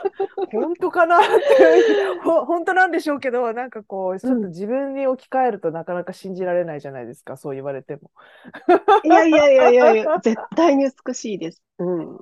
[0.52, 8.12] 本当かなって、ほ、本当なんでしょうけど、なんかこう、ちょっと自分に置き換えるとなかなか信じられないじゃないですか、そう言われても。
[9.04, 11.62] いやいやいやいやいや、絶対に美しいです。
[11.80, 12.18] うん。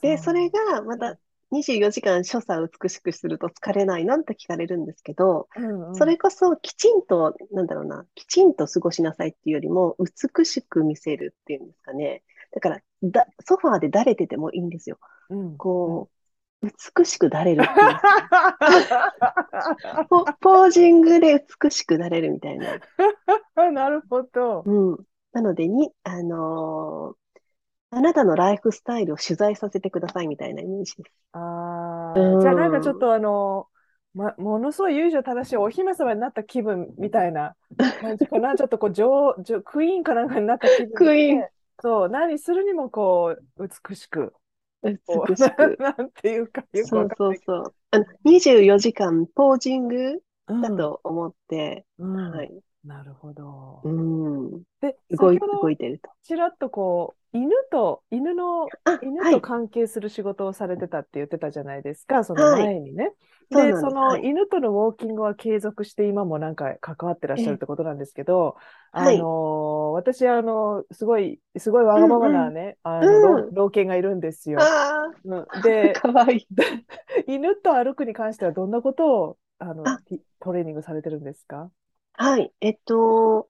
[0.00, 1.18] で、それがまた
[1.52, 12.22] 24時間所作を美しくすると疲れないなんて聞かれるんですけど、うんうんそれこそきちんと、なんだろうな、きちんと過ごしなさいっていうよりも、美しく見せるっていうんですかね。
[12.52, 14.98] だから、だ、ソファーでだれててもいいんですよ。
[15.30, 16.08] うんこ
[16.62, 17.64] う、美しくだれる
[20.08, 22.78] ポ、ポージングで美しくなれるみたいな。
[23.72, 24.62] なるほど。
[24.64, 24.98] うん。
[25.32, 27.18] なのでに、あのー
[27.90, 31.10] あなたのライフスタイルを取材させてくださいみたいなイメージです。
[31.32, 33.68] ああ、うんじゃあなんかちょっとあの、
[34.14, 37.54] ま、ものすごい由緒正しいお姫様になった気分みたいな
[37.96, 38.56] 感じかな。
[38.56, 41.52] ちょっとこう、女王、女クイーンかなんかになった気分クイーンで。
[41.80, 44.34] そう、何するにもこう、美しく。
[44.82, 45.76] 美しく。
[45.80, 47.74] なんていうか、よくそうわかんないけそうそう。
[47.90, 50.54] あの、24時間ポージングど。
[50.60, 52.62] だと思って、うん、うんはい。
[52.84, 53.84] なるほど。
[53.84, 53.90] う
[54.58, 54.62] ん。
[54.80, 56.10] で、動い、動いてると。
[56.22, 59.36] ちらっとこう、犬と、犬の、あ、犬はい。
[59.36, 62.64] と関係する仕事をされてたって言ってたじゃないですか、そのはい。
[62.64, 63.12] 前にね。
[63.50, 64.28] で、そのはい。
[64.28, 68.56] 犬とのウォーキングは継続して今もなんか関わってらっしゃるっええ、てことなんですけど、
[68.92, 69.28] あはい。
[69.28, 72.48] の私、あのすごい、すごいわうがままんう。
[72.48, 73.52] なんね、あの、老、うん。
[73.52, 74.74] 老犬がいるんですよ。
[75.04, 76.04] あうん、あ、 で、
[77.26, 79.94] 犬と歩くに関してはどんなことを、あの、
[80.40, 81.70] トレーニングされてるんですか？
[82.14, 82.52] はい。
[82.60, 83.48] えっと、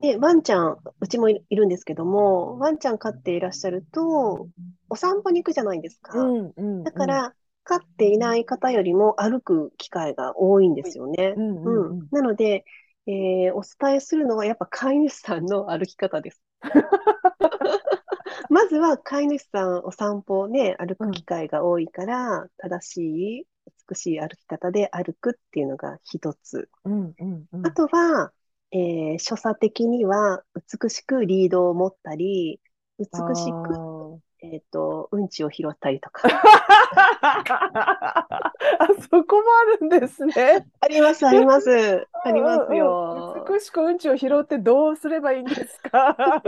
[0.00, 4.50] ね、ワンちゃん、うちもいいるんですけども、ワンちゃん飼っていらっしゃると、
[4.90, 6.34] お散歩に行くじゃないですうか。
[6.42, 6.84] ん、うん、うん。
[6.84, 11.36] だから、飼っていない方よりも歩く機会が多いんですよね。
[11.36, 11.94] うん、うん、うん。
[12.00, 12.10] うん。
[12.10, 12.64] なので、
[13.06, 16.42] えーお伝えするのはやっぱ飼い主さんの歩き方です。
[18.48, 22.96] まずは飼い主さんお散歩をね、歩く機うん、会が多いから、正し
[23.40, 23.46] い、
[23.88, 26.70] 美しい歩き方で歩くっていうのが一つ。
[26.84, 27.72] うん、うん、うあん。
[27.72, 28.32] とは、
[28.72, 30.44] えー所作的には
[30.80, 32.60] 美しくリードを持ったり、
[32.98, 33.89] 美あしく、ー
[34.42, 36.28] えっと、うんちを拾ったりとか。
[37.28, 39.42] あそこも
[39.76, 40.66] あるんですね。
[40.80, 42.06] あります、あります。
[42.24, 42.76] ありますうんうんうん。
[42.76, 43.46] よ。
[43.48, 46.16] 美しくうんちを拾ってどうすればいいんですか？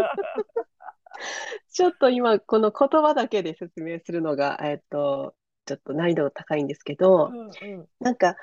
[1.73, 5.35] ちょっと今、この言葉だけで説明するのが、えっと、
[5.67, 8.37] ちょっと難易度高いんですけうど、んうんなんか、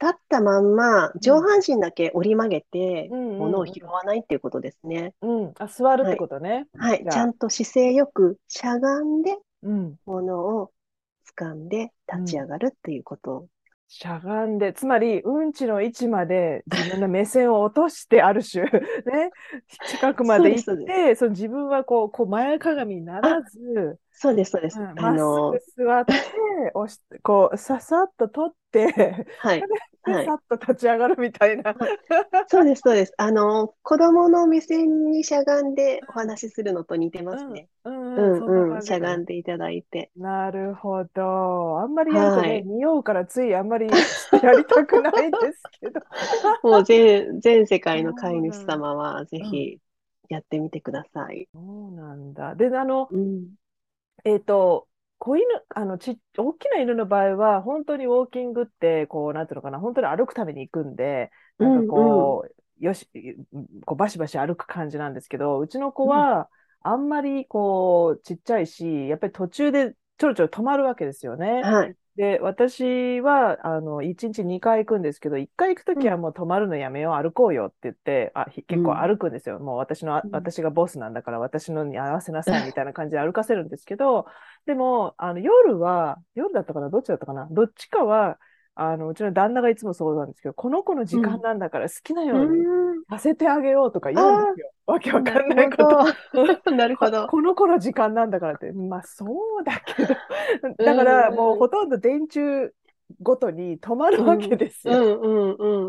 [0.00, 5.14] 立ったまんまうん上半身だけ折り曲げてうんうん物を拾わないっていうことですね。
[5.22, 5.54] うん。
[5.58, 6.16] あ、座るってはい。
[6.16, 6.66] ことね。
[6.76, 7.02] はい。
[7.02, 7.14] じゃあ。
[7.14, 9.98] ちゃんと姿勢よくしゃがんでうん。
[10.06, 10.72] 物を
[11.38, 12.24] 掴んでうん。
[12.24, 13.48] 立ち上がるっていうこと。
[13.88, 18.70] しゃがんで、つまり、うんちの位置まで自分の目線を落として、 ある種、ね、
[19.82, 20.84] 近くまで行っ。
[20.84, 24.80] て、その自分はこう、こう前かがみになあ、らず、そうです、そうです。
[24.80, 26.12] うん、っすの、ぐ座って、
[26.74, 29.66] 押し、こう、ささっと取って、はい、で、
[30.02, 30.24] はい。
[30.24, 31.76] さっと立ち上がるみたいな。
[31.78, 31.92] はい
[32.48, 33.14] そうです、そうです。
[33.18, 37.68] あの、子供の目線にしゃがんでお話しするのと似てうん、ますね。
[37.84, 39.00] うん、ううん、うん、しゃ。
[39.00, 40.12] がんでいただいて。
[40.16, 41.80] なるほど。
[41.80, 42.66] あんまりやるとね、はい。
[42.66, 44.10] 匂うからついあんまり
[44.42, 46.00] やりたくないですけど。
[46.62, 48.64] もう全、全世界の飼い主。
[48.66, 49.64] 様はぜうん。
[49.64, 49.78] ひ
[50.28, 51.48] やってみてください。
[51.52, 52.54] そうなんだ。
[52.56, 53.54] で、あの、うん。
[54.24, 54.88] えっと、
[55.20, 62.46] 子犬、あの、ち、大きな犬の場合は、本当にウォーキングって、こう、なんていうのかな、本当に歩くために行くんで、なんかうん、うん、こ
[62.80, 63.08] う、よし、
[63.84, 66.26] こう、バシバシ歩く感じなんですけど、うちの子うん。
[66.26, 66.50] は、
[66.82, 71.68] あんまり、こう、ちっちゃいし、やっぱり途中でちょろちょろ止まるわけですよね。
[71.68, 71.96] はい。
[72.16, 79.58] で、私は、あの、1日2回行くんですけど、1回行くとうん、きはもう止まるのやめよう、歩こうよって言って、あ、結構ん、歩くんですよ。
[79.60, 80.24] もう私の。
[80.32, 84.26] 私がボスなんだから私のに合わせなさい みたいな感じで歩かせるんですけど、
[84.66, 86.90] でも、あの、夜は、夜だったかな？
[86.90, 87.46] どっちだったかな？
[87.50, 88.38] どっちかは、
[88.80, 91.36] あの、うちの旦那がいつもそうなんですけど、この子の時うん。
[91.36, 92.68] 間なんだから好きなうように
[93.00, 93.04] ん。
[93.10, 94.72] させてあげようとか言うんであすよ。
[94.86, 95.96] わけわかんないること。
[96.76, 97.26] なるほ こ、ど。
[97.26, 98.72] この子の時間なんだからって。
[98.72, 99.26] まあそ
[99.60, 100.14] うだけど。
[100.78, 102.70] う だからもうん、ほとんど電柱
[103.22, 104.26] ごとに止まるうん。
[104.26, 105.00] わうん、けですよ。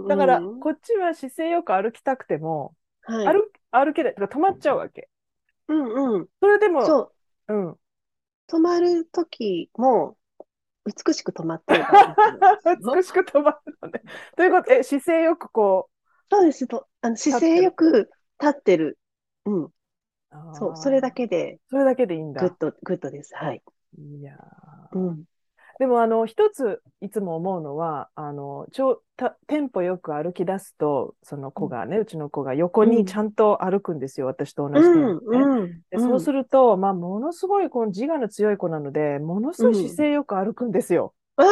[0.07, 0.61] だからうん。
[0.61, 3.33] こっちは姿勢よく歩きたくても、はい。
[3.33, 4.15] 歩、歩けない。
[4.15, 5.09] 止まっちゃうわけ。
[5.67, 6.29] うん、うん。
[6.41, 7.13] それでも、そ
[7.47, 7.53] う。
[7.53, 7.79] うん。
[8.47, 10.15] 止まるときも、
[11.05, 12.77] 美しく止まってれば OK なんですよ。
[12.95, 14.01] 美しく止まるのね。
[14.35, 15.89] ということ、え、姿勢よくこ
[16.31, 16.67] そうです。
[16.67, 17.41] と、あの、姿。
[17.41, 18.97] 勢よく立ってる。
[19.45, 19.69] うん。
[20.53, 20.77] そう。
[20.77, 22.41] それだけで、それだけでいいんだ。
[22.41, 23.35] グッド、グッドです。
[23.35, 23.61] はい。
[23.97, 24.97] いやー。
[24.97, 25.23] うん。
[25.81, 31.63] でも、あの、一ついつも思うのは、あの、ちょ、た、テンポよく歩き出すと、そのうん。
[31.63, 32.89] 子がね、うちの子が横うん。
[32.91, 34.27] にちゃんと歩くんですよ。
[34.27, 34.93] 私と同じうん。
[34.93, 35.49] テンポね。
[35.49, 35.81] うん。
[35.89, 36.03] で、うん。
[36.03, 39.95] そうすると、まあ、ものすごいこの自我の強い子なので、ものすごい姿うん。
[40.03, 41.15] 勢よく歩くんですよ。
[41.37, 41.45] ああ、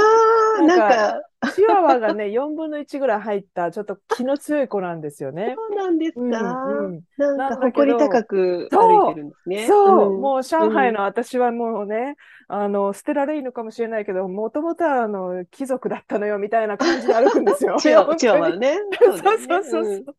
[0.59, 5.55] なんなんか、か、チワワがね、 4分の1ぐらい入った、ちょっと気の強い子なんですよね。
[5.55, 7.03] そうなんですうん、かうん。
[7.17, 9.65] なんか、誇り高ど、く歩いてるんですね。
[9.65, 10.21] そう、うん。
[10.21, 10.91] もう上うん。
[10.91, 12.15] 海の私はもうね、
[12.47, 17.77] あの、捨てられ犬かもしれないけど、もともとはあの、貴族だったのよ、みたいな感じで歩くんですよ。
[17.79, 18.77] チワ、チワね。
[19.01, 19.63] そうそう。
[19.63, 20.15] そうそう。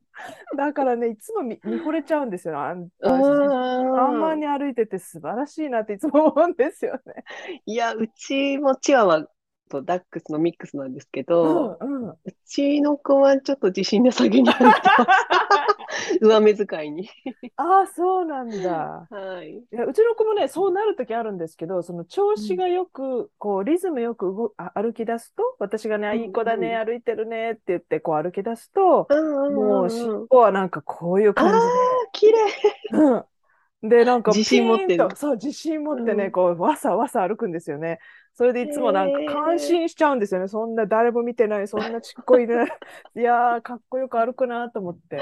[0.57, 2.61] だからね、いつも見、見惚れちゃうんですよ。
[2.61, 2.89] あん
[4.19, 4.35] ま。
[4.37, 7.25] に歩いてて素晴らしいなっていつも思うんですよね。
[7.67, 9.27] いや、うちもチワワ
[9.71, 12.19] とダックスのミックスなんですけうんど、うん。
[12.25, 15.17] うちの子はちょっと自信なさげに歩いてます。
[16.21, 17.09] 上目遣いに。
[17.57, 19.09] ああ、そうなんだ。
[19.11, 19.65] はい。
[19.73, 22.49] いや、うちの子もね、そうなるときあるんですけど、その調うん。
[22.49, 26.85] 子がよく、こう、リズムよく動あ歩き出すと、私がね、あういい子だね、んうん。
[26.85, 30.29] 歩いてるねって言って、こう歩き出すと、うんうんもう尻うんうん。
[30.31, 31.79] 尾はなんかこういうああ、感じで、
[32.13, 32.39] 綺麗。
[32.93, 33.25] うん。
[33.83, 37.99] で、なんか自信持ってそう、自信持ってね、うんこう、わさわさ歩くんですよね。
[38.35, 40.49] それでいつもなんか感心しちゃうんですよね。
[40.49, 42.55] そんな誰も見てない、そんなちっこいね。
[43.17, 45.21] いやー、かっこよく歩くなと思って。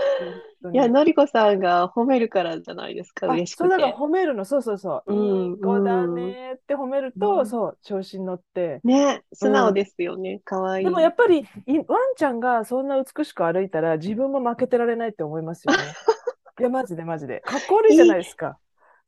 [0.72, 3.98] いや、のりこさんが褒めるからじゃないですか、あ、嬉しくそうだからて。
[3.98, 5.14] 褒めるの、そうそうそう。
[5.14, 8.80] うんいい子だねって褒めるうと、んそう、調子に乗って。
[8.84, 10.40] ね、素直ですよね。
[10.44, 10.84] かわいい。
[10.84, 15.78] でもやっぱりいワンちゃんがそんな美しく歩いたら自分も負けてられないって思いますよね。
[16.58, 17.40] いや、マジでマジで。
[17.40, 18.58] かっこ悪いじゃないですか。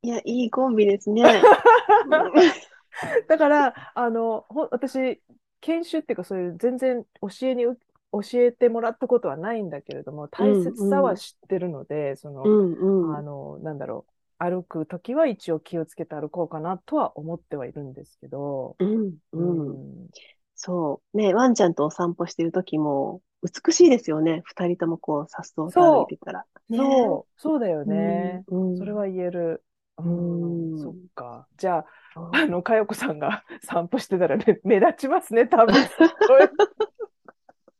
[0.02, 1.22] いや、いいコンビですね。
[3.28, 5.20] だから、あの、ほ私、
[5.60, 7.78] 研修っていうか、そういう全然教えにう、
[8.12, 13.14] 教えてもらったことはないんだけれども、大切さは知ってるので、その、うんうん。
[13.14, 20.04] あの、なんだろう、歩くときは一応気をつけて歩こうかなとは思ってはいるんですけど、うんううん。
[20.06, 20.10] ん、
[20.54, 21.18] そう。
[21.18, 24.42] ね、ワンちゃんとお散歩してる時も、美しいですよね。
[24.44, 26.44] 二人ともこう、さっそうと歩いてたら。
[26.68, 28.44] ねそう、そうだよね。
[28.48, 29.62] うんそれは言える。
[29.98, 31.46] うん、うんそっか。
[31.56, 35.74] じゃあ、うんあの、かよこさんが 散歩してたら目目立ちますね、多分。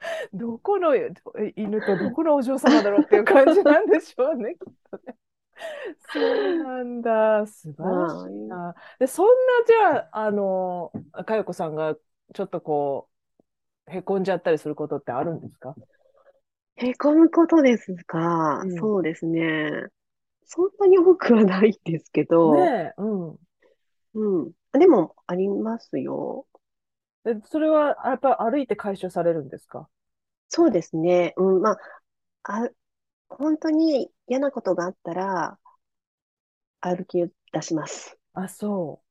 [0.33, 0.95] どこの
[1.57, 5.17] 犬とどこのお嬢様だろうっていう感じなんでしょうね、 きっとね。
[6.13, 7.47] そうなんだ。
[7.47, 8.75] 素晴らしいな。
[8.99, 9.33] で、そんな、
[9.67, 10.93] じゃあ、あの、
[11.27, 11.97] かよこさんが
[12.35, 13.10] ちょっとこう、
[13.91, 15.75] へこんじゃったりすることってあるんですか？
[16.77, 18.63] へこむことですか？
[18.65, 19.71] うんそうですね。
[20.47, 23.39] そんなに多くはないんですけど、ねえ、うん。
[24.15, 24.53] うん。
[24.73, 26.47] でも、ありますよ。
[27.25, 29.89] で、それは、やっぱ歩いて解消されるんですか？
[30.49, 31.35] そうですね。
[31.37, 31.63] うん。
[31.63, 32.69] まあ、あ、
[33.29, 35.59] 本当に嫌なことがあったら、
[36.81, 37.19] 歩き
[37.53, 38.19] 出します。
[38.33, 39.03] あ、そ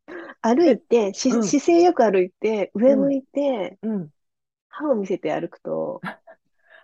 [0.42, 3.88] 歩いて、しうん姿勢よく歩いて、上向いて、う。
[3.88, 4.10] うん。
[4.70, 6.02] 歯を見せて歩くと、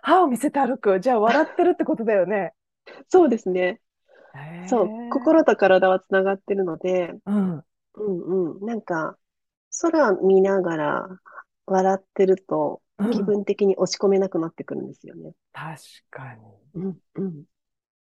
[0.02, 1.00] 歯を見せて歩く。
[1.00, 2.54] じゃあ、笑ってるってことだよね。
[3.08, 3.80] そうですね。
[4.34, 7.64] へそう、え心と体はつながってるので、うん。
[7.94, 8.66] うんうん。
[8.66, 9.18] なんか、
[9.82, 11.08] 空見ながら
[11.66, 15.34] 笑ってると、うん気分的に落ち込めなくなってくるんですよね。
[15.52, 16.42] 確かに。
[16.74, 17.44] うんうん。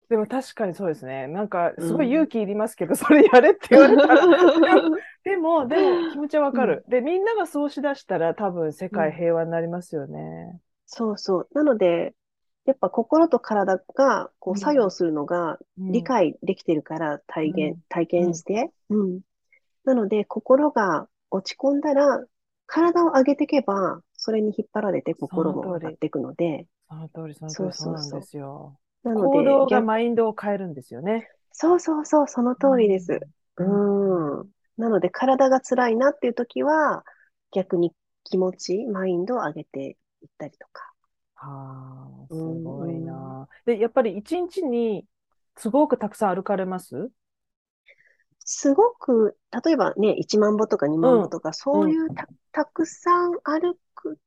[0.09, 1.27] でも確かにそうですね。
[1.27, 4.17] なんか、すごうんい勇気いりますけど、 それやれって言われたら。
[5.25, 6.85] でも、でも気持ちはわかる。
[6.89, 10.61] で、みんながそうしだしたら多分世界平和になりますよね。
[10.87, 11.49] そうそう。
[11.53, 12.15] なので、
[12.67, 19.21] やっぱ心と体がこううん作用するのがうん理解できてるから体現、うん体験して、うん。
[19.85, 22.25] なので、心が落ち込んだら、
[22.67, 28.79] 体を上げていけば、それに引っ張られて心も上がっていくので、その通り、その通り、そうなんですよ。
[29.07, 31.31] なので、行動が逆マインドを変えるんですよね。
[31.53, 33.21] そうそうそう、その通りです。
[33.59, 34.51] うんうん。
[34.77, 37.05] なので、体が辛いなっていう時は、
[37.53, 40.93] 逆に気持ち、マインドを上げていったりとか。
[41.35, 43.49] はあ、すうんごいな。
[43.65, 45.07] で、やっぱり一日に
[45.57, 47.11] すごくたくさん歩かれます？
[48.45, 53.79] すごく、例えばね、1万歩とか2万歩とか、そういうた、たくさん歩く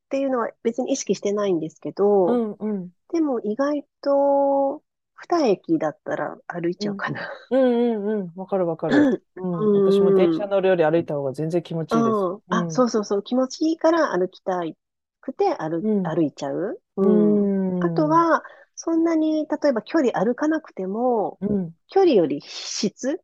[0.10, 2.92] っていうのは別に意識してないんですけど、うんうん。
[3.14, 4.84] でも意外と、
[5.16, 7.30] 2駅だったら歩いちゃうかな。
[7.52, 7.62] うん
[8.06, 8.34] うんうん。
[8.36, 9.22] わかるわかる。
[9.36, 9.74] うん。
[9.74, 12.26] 私も電車乗るより歩いた方が全然気持ちいいです。
[12.26, 14.78] うんあ、うんそうそうそう、気持ちいいから歩きたい
[15.22, 16.82] くて歩、うん歩いちゃう。
[16.98, 17.80] ううんん。
[17.80, 18.44] あと、は、
[18.76, 21.74] そんなに、例えば距離歩かなくても、うん。
[21.88, 23.22] 距離より質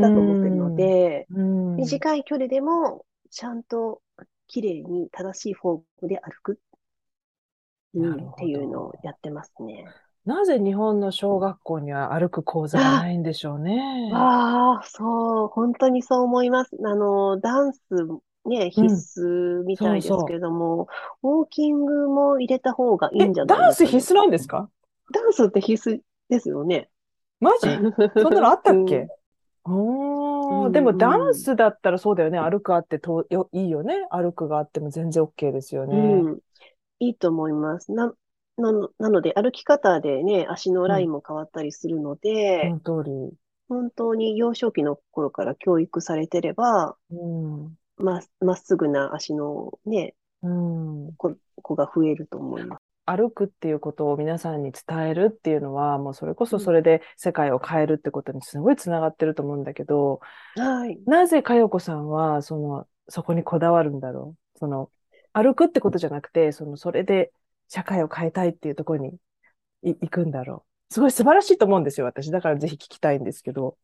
[0.00, 4.02] だと思ってるので、うん、短い距離でも、ちゃんと
[4.46, 6.58] 綺麗に正しいフォームで歩く。
[7.94, 9.84] うんっていうのをやってますね。
[10.26, 14.10] なぜ日本の小学校には歩く講座がないんでしょうね。
[14.12, 16.76] ああ、そう、本当にそう思います。
[16.82, 17.80] あの、ダンス
[18.46, 20.88] ね、必須みたいですけれども、
[21.22, 24.70] ウォーキングも入れた方がいいんじゃないダンスですかね必須なんですか？
[25.12, 26.88] ダンスって必須ですよね。
[27.40, 27.68] マジ？
[28.20, 28.86] そんなのあったっうん
[30.54, 32.38] けおー、うんでもダンスだったらそうだよね。
[32.38, 33.94] 歩くあってとよいいよね。
[34.10, 35.96] 歩くがあっても全然 OK ですよね。
[35.96, 36.38] うん、
[37.00, 37.92] いいと思います。
[37.92, 38.12] な、
[38.56, 43.36] なの、なので、歩き方でね、足のラインも変わったりするので、その通り。
[43.68, 47.76] 本当に幼少期の頃から教育されてれば、うん。
[47.96, 51.12] ま、まっすぐな足のね、うん。
[51.16, 52.93] 子、子が増えると思います。
[53.06, 60.20] 歩くっていうことを皆さんに伝えるっていうのは、もうそれこそそれで世界を変えるってことにすごいつながってると思うんだけど、
[60.56, 60.98] はい。
[61.06, 64.58] なぜかよこさんは、その、そこにこだわるんだろう？
[64.58, 64.90] その、
[65.32, 67.32] 歩くってことじゃなくて、その、それで
[67.68, 69.18] 社会を変えたいっていうところに
[69.82, 70.94] い行くんだろう？
[70.94, 72.30] すごい素晴らしいと思うんですよ、私。
[72.30, 73.76] だからぜひ聞きたいんですけど。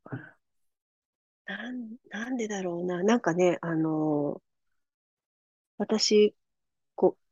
[1.46, 3.02] なん、なんでだろうな。
[3.02, 4.40] なんかね、あのー
[5.82, 6.34] 私、
[6.94, 7.22] こう、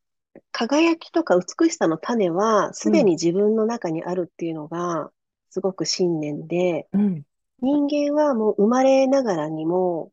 [0.53, 5.11] 輝きとか美しさの種は、すでに自分の中にあるっていうのが、
[5.51, 7.22] すごく信念で、うん。
[7.61, 10.12] 人間はもう生まれながらにも、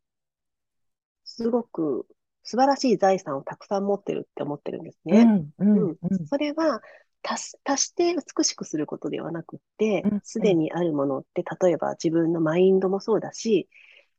[1.23, 2.07] すごく
[2.43, 5.45] 素晴らしい財産をたくさん持ってるって思ってるんですね。
[5.57, 5.97] うん、
[6.28, 6.82] それは
[7.23, 13.67] 足して美しくすることではなくってうん、すでにあるものって、例えば自分のマインドもそうだし、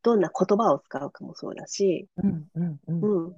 [0.03, 3.37] どんな言葉を使うかもそうだし、うん、うん、うん、うん。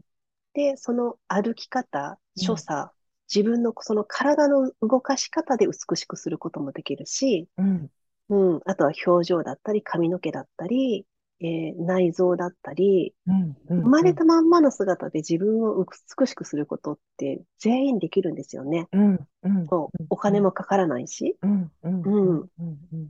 [0.59, 2.90] で、その歩き方、所作、
[3.32, 7.88] 自分のその体の動かし方で美しくすることもできるし、うん、
[8.28, 8.61] うん。
[8.64, 11.06] あとは表情だったり、髪の毛だったり、
[11.40, 15.76] えー内臓だったり、うん、うん、生まれたまんまの姿で自分を
[16.18, 18.88] 美しくすることって全員できるんですよね。
[18.90, 19.66] うん、うん、
[20.11, 21.36] お金もかからないし。
[21.42, 23.09] うん、うん、うん、うん、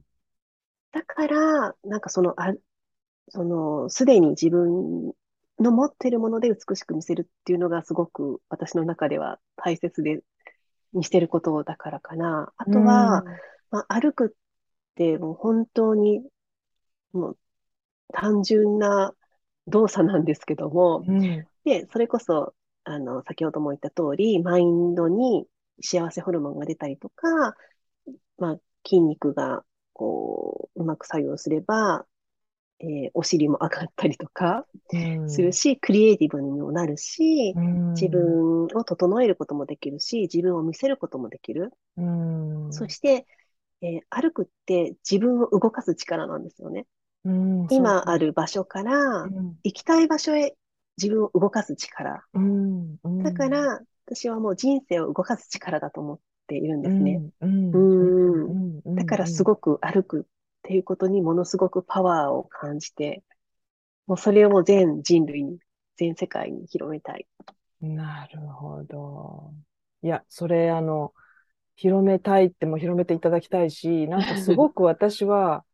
[0.93, 2.53] だから、なんかその、あ、
[3.31, 5.15] その、すでに自分
[5.59, 10.21] の持っているもので美しく見せるっていうのがすごく私の中では大切で、
[10.93, 12.53] にしてることだからかな。
[12.57, 13.25] あとは、
[13.71, 14.31] まあ、歩くっ
[14.95, 16.23] てもう本当に
[17.13, 17.39] もう
[18.13, 19.13] 単純な
[19.67, 22.55] 動作なんですけども、うん、で、それこそ、
[22.85, 25.47] あの、先ほども言った通り、マインドに
[25.83, 27.55] 幸せホルモンが出たりとか、
[28.39, 32.07] まあ、筋肉が、こう、うまく作用すれば、
[32.81, 41.73] えーお尻も上がったりとかうん、するし、クリエイティブにもなるし、うん、自分を整えることもできるし、自分を見せることもできる。
[41.97, 43.27] うん、そして、
[43.83, 46.87] えー歩くって自分を動かす力なんですよね。
[47.25, 50.55] うん、今ある場所からうん、行きたい場所へ
[50.97, 52.25] 自分を動かす力。
[52.35, 57.21] うん、うん、だから、私はもう人生を動かす力だと思っているんですね。
[57.41, 58.81] うん、うん。
[58.85, 60.25] うん、だからすごく歩くっ
[60.69, 63.25] ていうことにものすごくパワーを感じて、
[64.07, 65.61] もうそれをもう全人類に、
[65.97, 67.27] 全世界に広めたい。
[67.81, 69.55] なるほど。
[70.03, 71.15] いや、それ、あの、
[71.77, 75.65] 広めたいっても広めていただきたいし、なんかすごく私は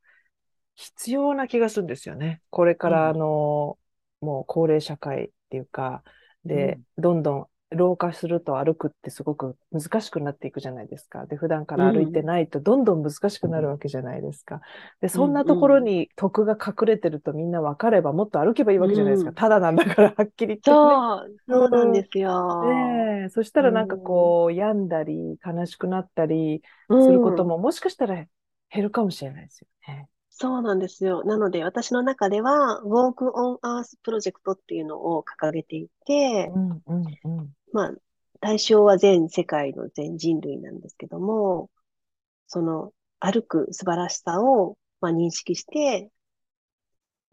[0.77, 2.43] 必要な気がするんですよね。
[2.51, 3.79] これから、あうんの、
[4.21, 6.05] もう高齢社会っていうか、
[6.45, 11.27] で、どんどん老化すると歩くってすごく難しくなっていくじゃないですか。
[11.27, 14.61] で、普段から歩いてないとどんどん難しくなるわけじゃないですか。
[15.01, 19.33] で、そんなところに徳が隠れてるとみんな分かればもっと歩けばいいわけじゃないですか。
[19.33, 21.03] うんただなんだからはっきり言ってね。
[21.05, 22.31] そう、そうなんですよ。
[22.61, 28.15] ねえ、そしたらなんかこう、病んだり、悲しくなったりうんすることも、もしかしたら
[28.71, 30.09] 減るかもしれないですよね。
[30.37, 31.23] そうなんですよ。
[31.25, 37.55] なので、私の中では、Walk on Earth プロジェクトっていうのを掲げていて、うん、うん、うん。
[37.73, 37.95] まあ、
[38.41, 41.71] 対象は全世界の全人類なんですけども、
[42.49, 46.11] その歩く素晴らしさを、まあ、認識して、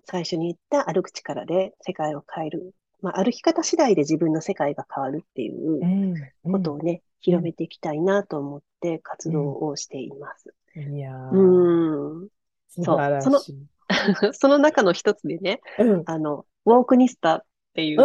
[0.05, 2.75] 最初に言った歩く力で世界を変える。
[3.01, 10.53] まあ、歩き方次第で自分の世界が変わるっていううん、ことをね、広めていきたいなと思って活動をしています。
[10.75, 12.29] いやー、うん。
[12.71, 13.55] そうしい。
[14.33, 17.43] その中の一つでね、うん、あの、ウォークニスタっ
[17.73, 17.97] ていう。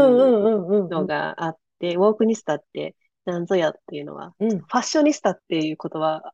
[0.88, 4.58] のがあって、ウォークニスタって何ぞやっていうのは、うん。
[4.58, 6.32] ファッショニスタっていう言葉、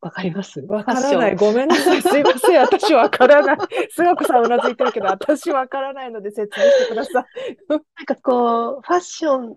[0.00, 0.60] わかります？
[0.60, 1.36] わからない。
[1.36, 2.02] ごめんなさい。
[2.02, 2.60] すいません。
[2.60, 3.56] 私わからない。
[3.90, 7.24] すがこさんうなずいてるけど、私わからないので説明してください。
[7.68, 9.56] なんかこう、ファッション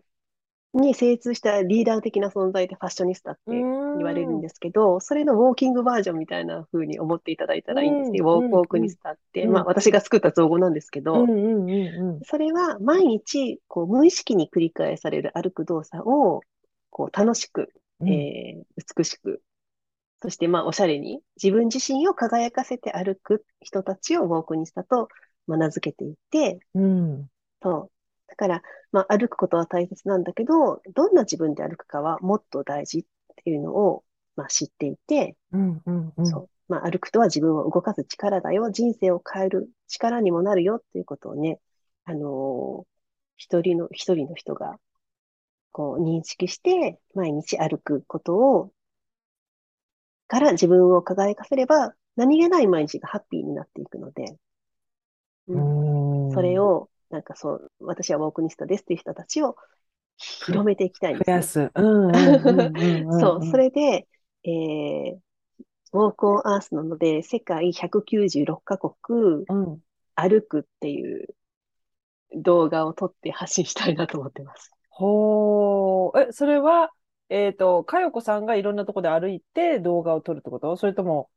[0.74, 3.64] に精通したリーダー的な存在でファッショニスタって言
[4.06, 8.20] われるんですけど、それのウォーキングバージョンみたいな風に思っていただいたらいいんですね。
[8.20, 11.26] うんウォークウォークニスタって、うんまあ私が作った造語なんですけうど、
[12.24, 16.42] それは毎日こう無意識に繰り返される歩く動作を
[16.92, 17.70] こう楽しく、
[18.02, 18.10] うん。
[18.10, 19.42] えー美しく、
[20.22, 25.08] そしてまあおしゃれに自分自身を輝かせて歩く人たちをウォークニスタと
[25.48, 27.28] まあ名付けていて、うん、
[27.62, 27.72] そう。
[27.82, 27.99] だ
[28.40, 28.64] から、
[28.94, 33.06] まあ、歩くことは大切なんだけど、どんな自分で歩くかはもっと大事っ
[33.44, 34.06] ていうのを、
[34.38, 36.26] まあ、知っていて、うん、うん、うん。
[36.26, 36.50] そう。
[36.70, 38.72] まあ、歩くとは自分を動かす力だよ。
[38.72, 41.60] 人生を変える力にもなるよっていうことをね、
[42.06, 42.90] あのー
[43.42, 44.78] 一人の、一人の人が、
[45.72, 48.74] こう、認識して、毎日歩くことを、
[50.28, 54.38] から自分を輝かせれば、何気ない毎日がハッピーになっていくので、
[55.48, 59.56] うんうんそれを、なんかそう、私はウォークニスタですっていう人たちを
[60.18, 61.70] 広めていきたいんですね。
[63.20, 64.08] そう、それで、
[64.44, 65.18] えー、
[65.94, 69.80] ウォークオンアースなので、世界196カ国うん。
[70.16, 71.28] 歩くっていう
[72.36, 74.72] 動画を撮って発信したいなと思ってます。
[74.90, 76.28] ほー。
[76.30, 76.92] え、それは、
[77.30, 80.76] えっと、かよこさんがいろんなとこで歩いて動画を撮るってこと？
[80.76, 81.30] それとも、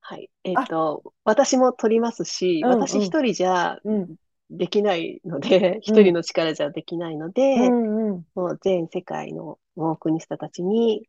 [0.00, 0.30] はい。
[0.44, 4.16] えっと、私も撮りますし、私一人じゃうん、
[4.50, 8.24] できないので、一人の力じゃできないので、うん、うん。
[8.34, 11.08] もう全世界のウォークニスタたちに、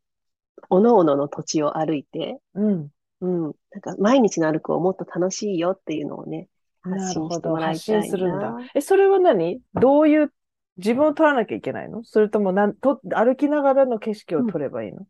[0.68, 2.88] 各々の土地を歩いて、うん。
[3.20, 3.42] うん。
[3.42, 6.48] なんか毎日の歩くをもっと楽しいよっていうのをね、
[6.82, 7.12] 発。
[7.12, 8.50] 信してもらい発たい信するんだ。
[8.52, 8.70] な。
[8.74, 9.60] え、それは何？
[9.74, 10.32] どういう、
[10.76, 12.02] 自分を撮らなきゃいけないの？
[12.04, 15.06] それともなん、と、歩きながらの景色を撮ればいいの？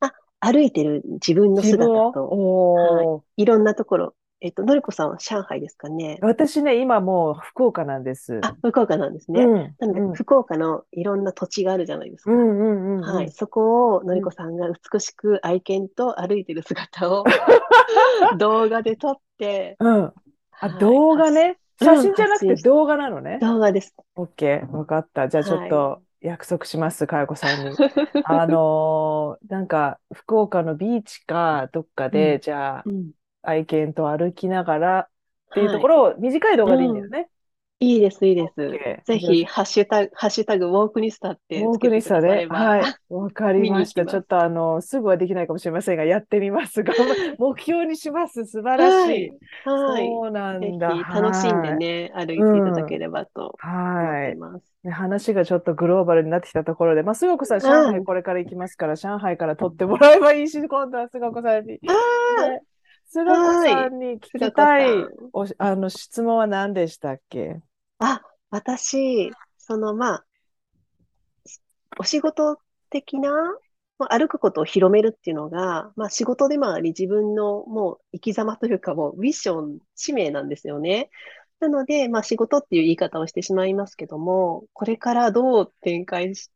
[0.00, 2.12] あ、歩いてる自分の自分を？
[2.12, 3.06] 姿と、はい。
[3.06, 3.22] おー。
[3.36, 4.14] いろんなところ。
[4.44, 6.18] えっと、のりこさんは上海ですかね？
[6.20, 8.40] 私ね、今もう福岡なんです。
[8.42, 9.44] あ、福岡なんですね。
[9.44, 12.32] うん、なので、うん、福岡のいろんな土地があるじゃないですか。
[12.32, 13.26] うん、うん、うん、はい。
[13.26, 13.30] うん。
[13.30, 17.24] そこをのうんりこさんが美しく愛犬と歩いてる姿を
[18.38, 20.04] 動画で撮って、うん。
[20.06, 20.12] あ、
[20.50, 20.78] はい。
[20.78, 21.58] 動画発、ね。
[21.80, 23.38] うん、写真じゃなくて動画なのね？
[23.40, 23.94] 動画です。
[24.16, 25.28] オッケー、わかった。
[25.28, 25.70] じゃあちょっはい。
[25.70, 27.76] と約束します、かよこさんに。
[28.24, 33.12] あのーなんか、福岡のビーチか、どっかうで、ん、じゃあ、うん。
[33.42, 35.08] 愛犬と歩きながらっ
[35.52, 35.72] ていうはい。
[35.72, 37.04] ところを短い動画でいいんだうん。
[37.04, 37.30] よね。
[37.80, 38.54] いいです、いいです。
[38.70, 38.80] ケー。
[38.80, 44.06] じゃあ、ぜひ、ハッシュタグ、ハッシュタグ、ウォークニスタってモークニサで、だされば、はい、わかりました。
[44.06, 44.24] ちょっ。
[44.24, 46.82] とあの、すぐはできないかもしれませんが、やってみます。
[46.82, 48.46] 頑 張目標にします。
[48.46, 49.06] 素晴らし。
[49.06, 49.32] はいい。
[49.64, 50.22] はい。
[50.24, 50.88] そうなぜんだ。
[50.88, 51.78] ひ、楽しんではい。
[51.78, 52.84] ね、歩ういていただん。
[52.84, 53.60] ければと
[53.98, 54.20] 思い。
[54.24, 54.74] てます。
[54.84, 57.96] ね、話がちょっとグローバルになってきたところで、まあ、菅子さん、上うん。
[57.96, 61.80] 海これから行きますから、上海から撮ってもらえばいいし、今度は菅子さんに。
[61.86, 61.92] あ
[62.36, 62.62] ね、
[63.12, 63.72] 菅あ、子はい。
[63.72, 65.30] さんに聞きたいさん。
[65.34, 67.60] おし、あの質問は何でしたっけ？
[67.98, 70.26] あ、私、その、まあ、
[71.98, 72.58] お仕事
[72.88, 73.30] 的な、
[73.98, 81.10] まあ歩くことを広めるっていうのが、まあ仕事でもあり自分のもう生き様というかもうミッション、使命なんですよね。
[81.60, 86.50] なので、まあ仕事っていう言い方をしてしまいますけども、これからどう展開し、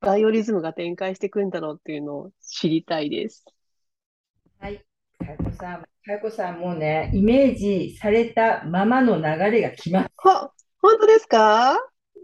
[0.00, 3.46] バイオリズムが展開していくんだろうっていうのを知りたいです。
[4.58, 4.84] はい。
[5.18, 10.10] かよこさん、かよこさんもうね、イメージされたままの流れが来ます。
[10.24, 10.50] あ、
[10.80, 11.74] 本当ですか？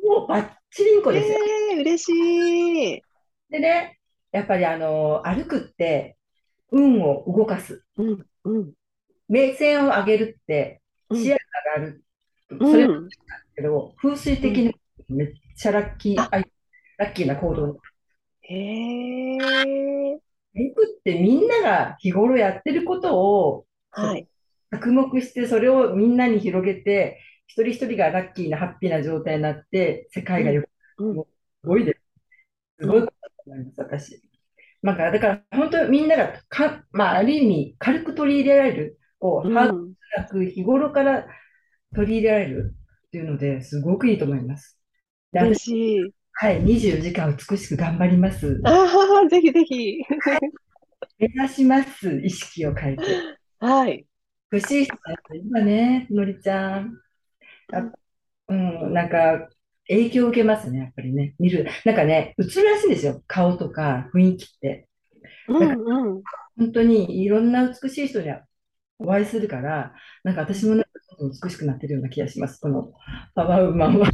[0.04, 1.38] もうバッチリンコえですよ。
[1.72, 3.02] え嬉しい。
[3.50, 3.98] でね、
[4.30, 6.16] やっぱりあの、歩くって
[6.70, 7.84] 運を動かす。
[7.96, 8.72] うん、うん、
[9.28, 11.40] 目線を上げるってうん、視野が
[11.76, 12.04] 上がる。
[12.48, 13.08] それもうん、
[13.54, 14.42] けど、風水うん。
[14.42, 14.74] 的に
[15.08, 16.42] めっちゃラッキー、あ、あ、
[16.98, 17.78] ラッキーな行動。
[18.42, 20.21] へえ、歩
[20.74, 24.28] くってみんなが日頃やってることを、そはい。
[24.72, 31.24] 着目して、それをみんなに広げて、一人一人がラッキーな、ハッピーな状態になって、世うん、界がよく、うん、
[31.62, 32.00] すごいです。
[32.80, 34.22] すうん、ごいことだと思います、私。
[34.82, 39.94] なんか、だから本当にみんながか、まあ、ある意味、軽く取り入れられる、こう、ハードうん。
[40.18, 41.26] なく日頃から
[41.94, 42.76] 取り入れられる
[43.08, 44.80] っていうので、すごくいいと思います。
[45.32, 46.14] で、嬉私、しい。
[46.34, 48.60] はい、24時間美しく頑張ります。
[48.64, 49.98] ああ、ぜひぜひ。
[51.18, 53.04] 目指します、意識を変えて。
[53.60, 54.06] はい。
[54.50, 56.98] 美しい人だった今ね、のりちゃん。
[57.72, 57.92] あ、
[58.48, 59.48] うん、なんか、
[59.88, 61.34] 影響を受けますね、やっぱりね。
[61.38, 61.66] 見る。
[61.84, 63.22] なんかね、映るらしいんですよ。
[63.26, 64.88] 顔とか雰囲気って。
[65.48, 66.22] うなんうん。
[66.56, 68.42] 本当にいろんな美しい人には
[68.98, 70.90] お会いするから、なんか私もなんか
[71.44, 72.60] 美しくなってるような気がします。
[72.60, 72.92] この
[73.34, 74.10] パワーウーマンは。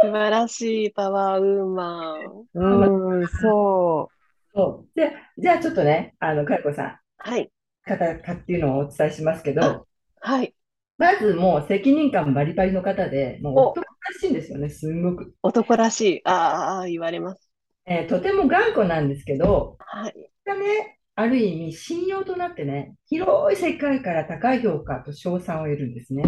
[0.00, 2.46] 素晴らしいパワーウーマン。
[2.54, 4.12] うーん、そ
[4.54, 4.98] そう。
[4.98, 7.52] で、じゃあちょっとね、あの、かよこさん、はい。
[7.84, 9.88] 方かっていうのをお伝えしますけあ、ど、
[10.20, 10.54] はい。
[10.98, 15.34] まずもう責任感バリバリの方で、もうお、男らしいんですよね、すんごく。
[15.42, 16.22] 男らしい。
[16.24, 17.50] ああ、言われます。
[17.86, 20.30] えーとても頑固なんですけど、はい。
[20.44, 26.24] がね、ある意味信用となってね、広い世界から高い評価と称賛を得るんですね。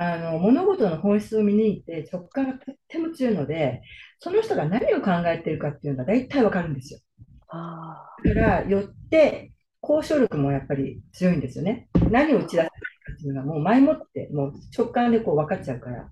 [0.00, 3.82] ああの、物事の本質を見抜いて直感がとっても強いので、
[4.18, 7.00] その人が何を考えているかっていうのが大体わかるんですよ。
[7.48, 11.88] あ、あだから、よって、交渉力もやっぱり強いんですよね。
[12.10, 16.10] 何を打ち出せばいいかっていうのがもう前もって、もう直感でこう分かっちゃうから。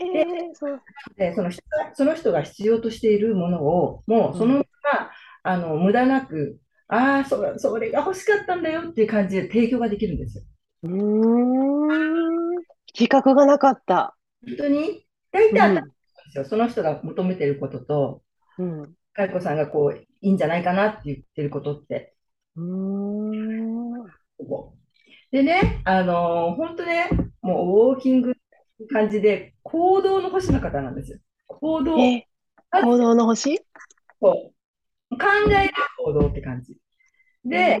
[0.00, 0.24] えで、え
[0.54, 0.80] そう。
[1.16, 4.38] でその人が、その人が必要としているものを、もううん。
[4.38, 5.10] そのまま、
[5.44, 6.58] あの、無駄なく、
[6.88, 10.44] ああ、それ、それが欲しかったんだよっていう感じで提供ができるんですよ。
[10.84, 12.67] うーん。
[12.94, 14.16] 自覚がなかった。
[14.46, 15.88] 本当に、大う体当たるんん。
[15.88, 15.94] で
[16.32, 16.44] すよ。
[16.44, 18.22] その人が求めていることと、
[18.58, 18.94] うん。
[19.12, 22.14] かいこさんがこう、いいんじゃないかなって言ってることって。
[22.56, 24.06] うーん。
[25.30, 27.08] でね、あのー本当ね、
[27.42, 31.18] もうウォーキングって感じで、行動の星の方なんですよ。
[31.46, 33.58] 行動、行動の星？
[34.20, 34.52] こ
[35.10, 35.74] う考える
[36.04, 36.76] 行動って感じ。
[37.50, 37.80] えで、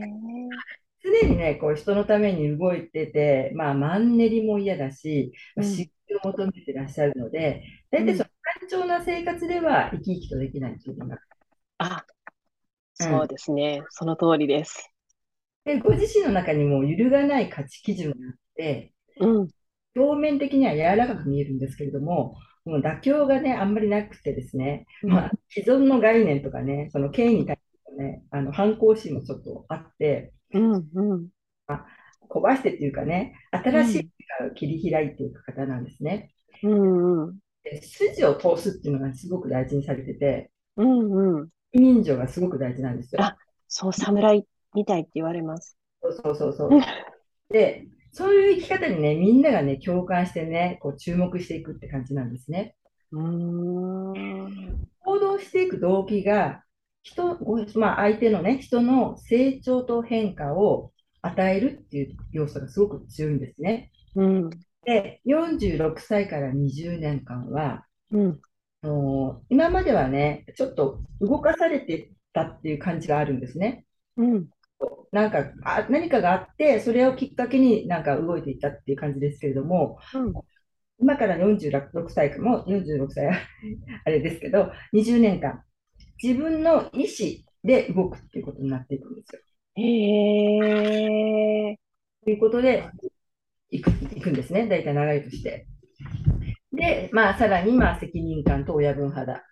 [1.22, 5.70] 常にね、こう人のために動いてて、まあ、マンネリも嫌だし、まあ、うん。
[5.70, 7.62] 刺激を求めてらっしゃるので、
[7.96, 8.04] うん。
[8.04, 8.30] 大体その
[8.60, 11.18] 単調な生活では生き生きとできない自分が。
[11.78, 12.04] あ、
[12.94, 13.28] そううん。
[13.28, 13.82] ですね。
[13.90, 14.92] その通りです。
[15.64, 19.48] で、ご自身の中にも揺るがない価値基準があって、うん。
[19.96, 25.10] 表面的には柔らかく見えるんですけれども、もう妥協がね、あんまりなくてですね、うん。
[25.12, 31.28] まあ、既存の概念とかね、その権威に対してのね、あの反抗心もちょっとあって、うんうん
[32.28, 36.30] 壊してっていうかね、新しい世界を切り開いていく方なんですね。
[36.62, 41.48] うんうんで筋を通すっていうのがすごく大事にされてて、うんうん。
[41.72, 43.22] 人情がすごく大事なんですよ。
[43.22, 43.36] あ
[43.66, 45.76] そう、侍みたいって言われます。
[46.00, 46.70] そうそうそう。
[47.52, 52.76] で、そういう生き方にね、みんながね、共感してね、こう注目していくって感じなんですね。
[53.12, 54.88] うーん。
[55.00, 56.62] 行動していく動機が、
[57.08, 60.92] 人、ごまあ、相手のね、人の成長と変化を
[61.22, 63.90] 与えるっていう要素がすごく強いんですね。
[64.14, 64.50] うん。
[64.84, 68.40] で、46歳から20年間は、うん。
[68.82, 73.86] あの今まではね、ちょっと動かされてたっていう感じがあるんですね。
[74.16, 74.48] うん。
[75.10, 80.32] なんかあ何かがあって、それをきっかけになんか動いていったっていう感じですけれども、うん。
[81.00, 83.34] 今から46歳かも、46歳は
[84.04, 85.62] あれですけど、20年間、
[86.22, 89.42] 自分の意思で動くっていうことになっていくんですよ。
[89.76, 91.78] へえ。
[92.24, 92.88] ということで、
[93.70, 95.66] 行く、行くんですね、大体流れとして。
[96.72, 99.42] で、まあ、さらに、まあ、責任感と親分肌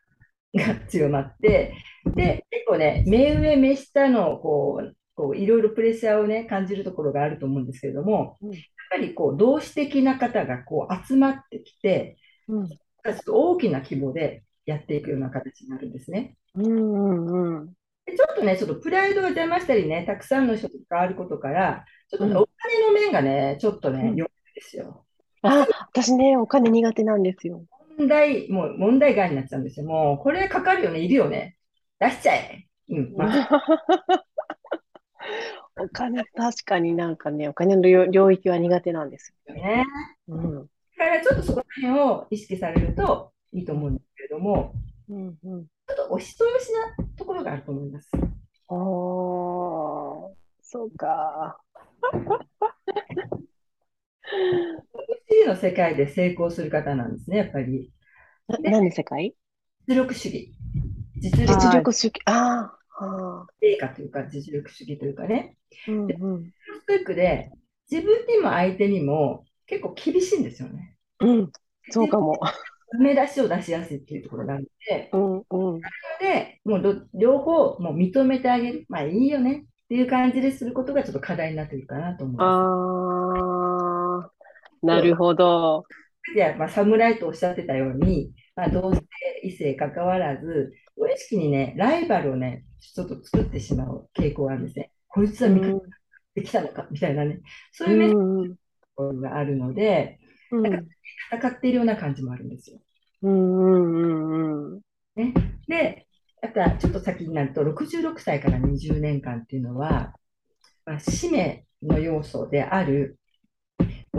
[0.55, 1.75] が強まって、
[2.14, 12.69] で、結構ね、目上、目下の、こう、こういろいろプレッシャーをね、感じるところがあると思うんですけれども、うんやっぱりこう、同志的な方がこう集まってきて、うん。
[12.69, 16.37] ちょっと大きな規模でやっていくような形になるんですね。
[16.57, 17.67] うんうんうん。
[18.07, 25.05] でちょっとね、ちょっとプライドが邪魔したりね、たくさんの人と関わることから、ちょっとね、うんお金の面がね、ちょっとね、うん弱いんですよ。
[25.43, 27.65] あ、私ね、お金苦手なんですよ。
[27.99, 29.87] 問題、もう問題外になっちゃうんですよ。
[29.87, 31.57] もう、これかかるよね、いるよね。
[31.99, 32.67] 出しちゃえ。
[32.89, 33.49] うん、まあ、
[35.79, 39.85] お金、確かになんかね、お金の領領域は苦手なんですね。
[40.29, 40.37] よ。
[40.37, 40.71] うん。
[40.99, 44.73] だからちょっとそこら辺を意識されるといいと思うんですけれども、
[45.09, 45.67] うんうん。
[45.87, 48.11] ちょっとお人よしなところがあると思います。
[48.12, 48.76] ああ、
[50.62, 51.61] そうか。
[55.30, 57.93] C の世界で成功する方なんですね、やっぱり。
[58.49, 59.37] な、何の世界？
[59.87, 60.53] 実力主義。
[61.18, 62.14] 実力実力主義。
[62.24, 65.57] ああ、あ成果というか、実力主義というかね。
[65.87, 66.45] ーうんうん。
[66.80, 67.53] ストイックで、
[67.89, 70.97] 自分にも相手にも結構厳しいんですよね。
[71.20, 71.53] うん、
[71.91, 72.41] そうかも。
[72.93, 75.81] ダメ出しを出しやすいっていうところがあるので、うんうん。
[76.20, 78.87] で、もうど両方もう認めてあげる。
[78.89, 84.31] まあいいよねっていう感じですることがちょっと課題になってるかなと思いまああ、
[84.83, 85.85] なるほど。
[86.24, 86.35] す。
[86.35, 89.01] で、まあ、侍とおっしゃってたように、まあ、同性、
[89.43, 94.93] 異性関わらず、無意識にね、ライバルをね、ちょっと作ってしまう傾向があるんですね。
[95.09, 95.81] こいつは味方
[96.35, 97.41] できたのかみたいなね、
[97.72, 100.18] そうういうメッセんうんージがあるので、
[100.51, 100.89] うん
[101.33, 102.79] 戦っているような感じもあるんですよ。
[103.22, 104.81] うんうんうん
[105.69, 106.07] で、
[106.43, 110.14] あとはちょっと先になると、66歳から20年間っていうのは、
[110.87, 113.19] まあ、使命の要素である、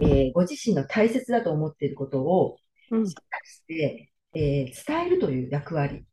[0.02, 2.58] えーご自身の大切だと思っていることを
[2.92, 3.06] うん。
[3.08, 6.06] しっかりして、えー伝えるという役割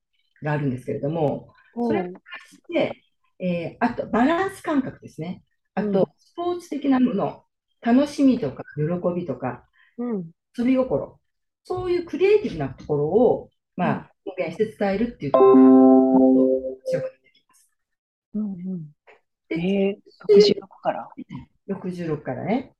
[0.42, 1.54] があるんですけれども、
[1.86, 3.04] それに対して、
[3.40, 5.42] えーあとバランス感覚ですね。
[5.74, 5.92] あうん。
[5.92, 7.44] と、スポーツ的なもの、
[7.80, 9.66] 楽しみとか喜びとか、
[9.98, 10.30] うん。
[10.58, 11.20] 遊び心、
[11.64, 15.60] そういうクリエイティブなところを、まあ、表現して伝えるっていうところが
[16.86, 17.68] 強くなってきます。
[18.34, 18.94] うんうん
[19.48, 21.08] でえー、66から。
[21.68, 22.74] 66からね。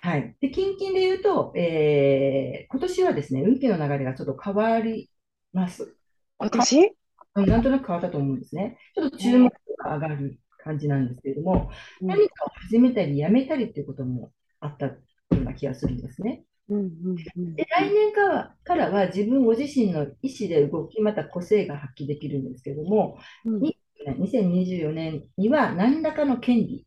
[0.00, 0.36] はい。
[0.40, 5.10] で、近々で言うと、えー今年はですね、運気の流れがちょっと変わり
[5.52, 5.94] ます。
[6.38, 6.96] 今年？
[7.36, 8.78] うんなんとなく変わったと思うんですね。
[8.94, 9.50] ちょっと注目
[9.84, 11.70] が上がる感じなんですけれども、
[12.00, 14.96] うん何かを始めたりやめたりっていうこともあったよ
[15.30, 16.44] うな気がするんですね。
[16.68, 16.80] うんう
[17.14, 17.54] んうん。
[17.56, 23.60] で、来年からはからは自分ご自身の意思で動き、また個性が発揮できるんですけれども、うん。
[23.60, 23.76] に
[24.18, 26.86] 2024年には何らかの権利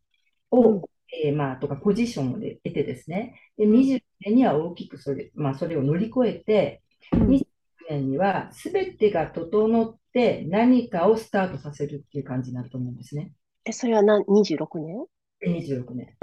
[0.51, 0.81] を、うん。
[1.23, 6.81] えーまあ、とかポジションをで得てですね、で20年には大きくそれ,、まあ、それを乗り越えて、
[7.13, 7.27] うん。
[7.27, 7.47] 20
[7.89, 13.31] 年には全てが整って何かをスタートさせるっていう感じになると思うんですね。
[13.65, 15.05] え、それは何、26年
[15.39, 16.15] で26年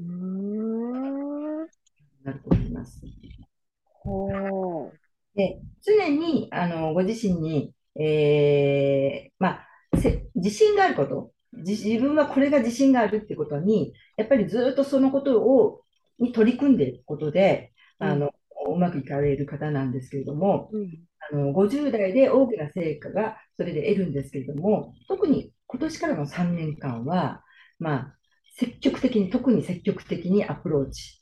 [0.00, 1.68] うーん。
[2.22, 3.02] になると思います。
[3.84, 4.98] ほう。
[5.36, 15.82] で、常にあのご自身に、えーまあ、せ自信があること、自自分はこれが自信があるってことに、やっぱりずっとそのことを
[16.18, 18.30] に取り組んでいくことで、あの
[18.68, 20.88] うまくいかれる方なんですけれども、うん
[21.30, 27.44] あの50代で大きな成果がそれで得るんですけれども、特に今年からの3年間は、
[27.78, 28.16] まあ、
[28.56, 31.20] 積極的に、特に積極的にアプローチ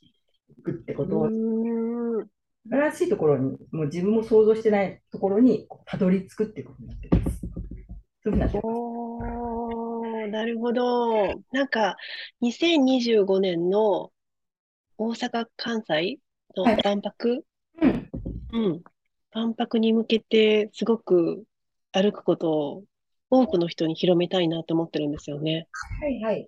[0.61, 2.27] くってことをうーん。
[2.63, 7.39] 素晴らしいところに、もう自分も想像してないところにたどり着くっていうことになっています。
[7.39, 7.85] そういう
[8.23, 8.65] ふうになってます。
[8.65, 11.41] おー、なるほど。
[11.51, 11.97] なんか、
[12.41, 14.11] 2025年の
[14.97, 16.19] 大阪・関西
[16.55, 17.43] のはい万博、
[17.81, 18.09] うん。
[18.53, 18.83] うん。
[19.31, 21.43] 万博に向けて、すごく
[21.91, 22.83] 歩くことを
[23.31, 25.67] 多くの人に広めたいなと思ってるんですよね。
[25.99, 26.47] はいはい。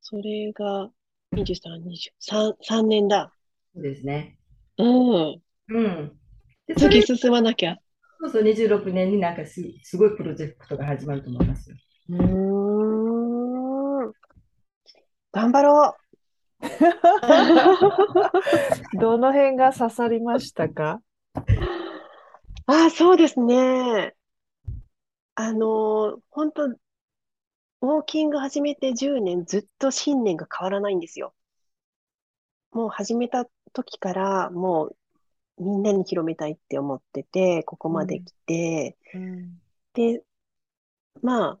[0.00, 0.90] それが、
[1.32, 3.35] 23、23、3年だ。
[3.76, 4.38] そうですね。
[4.78, 5.42] うん。
[5.68, 6.18] うん。
[6.66, 7.76] で、それ突き進まなきゃ。
[8.18, 11.76] こそ26年になんかす、すごいプロジェクトが始まると思いますよ。
[12.08, 14.12] うーん。
[15.30, 15.94] 頑張ろ
[16.62, 16.66] う。
[18.98, 21.02] どの辺が刺さりましたか？
[22.64, 24.16] ああ、そうですね。
[25.34, 31.34] あの、本当ウォーキング始めて10年、ずっと信念が変わらないんですよ。
[32.72, 34.96] もう始めた時から、もう
[35.58, 39.60] みんなに広めたいって思ってて、ここまで来て、うん。
[39.94, 40.22] で、
[41.22, 41.60] ま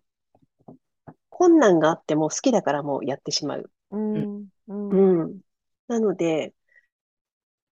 [1.30, 3.70] 困難があっても好きだからもうやってしまう。
[3.90, 4.48] うん。
[4.68, 5.22] うん。
[5.22, 5.40] うん。
[5.88, 6.54] なので、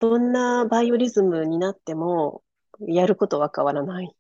[0.01, 2.43] どんなバイオリズムになっても、
[2.81, 4.15] やることは変わらない。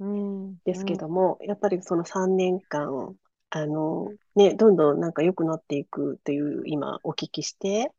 [0.00, 0.56] うん。
[0.64, 3.16] ですけども、やっぱりその3年間、
[3.50, 7.92] あの、ね、どんどんなんか良くなっていくという今お聞きして、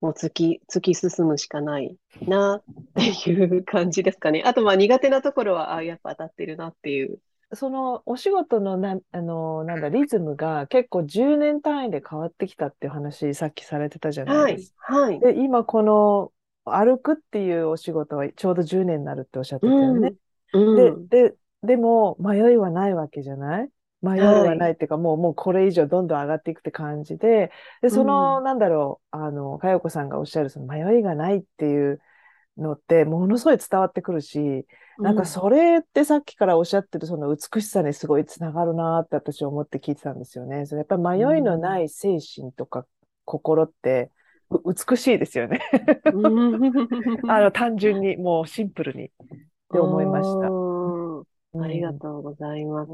[0.00, 2.62] もう突き、突き進むしかないなっ
[2.94, 4.42] ていう感じですかね。
[4.44, 7.18] あとまあ苦手なところは、あ、やっぱ当たってるなっていう。
[7.52, 15.20] そのお仕事のな、あの、なんだ、リズムが結構10年単位で変わってきたっていう話、さっきされてたじゃなはいいですか。、はい。
[15.20, 16.32] で、今この
[16.64, 20.14] 歩くっていうお仕事はちょうど10年になるっておっしゃってたよね。
[20.52, 21.08] うん。
[21.08, 23.68] で、で、でも迷いはないわけじゃない？
[24.04, 27.50] 迷いはないっていうか、もう、もうこれ以上どんどん上がっていくって感じで、
[27.82, 32.00] で、その、なんだろう、あの、かよこさんがおっしゃるその迷いがないっていう
[32.56, 34.66] のって、ものすごい伝わってくるし、
[34.98, 40.66] なんかそれってさっきからおっしゃってるその美しさにすごいつながるなって私は思って聞いてたんですよね。
[40.66, 42.86] そのやっぱり迷いのない精神とか
[43.24, 44.10] 心って
[44.50, 45.60] う美しいですよね。
[46.12, 46.72] うん、
[47.30, 49.10] あの単純にもうシンプルにっ
[49.72, 50.73] て思いました。
[51.54, 52.92] うんありがうとうございます。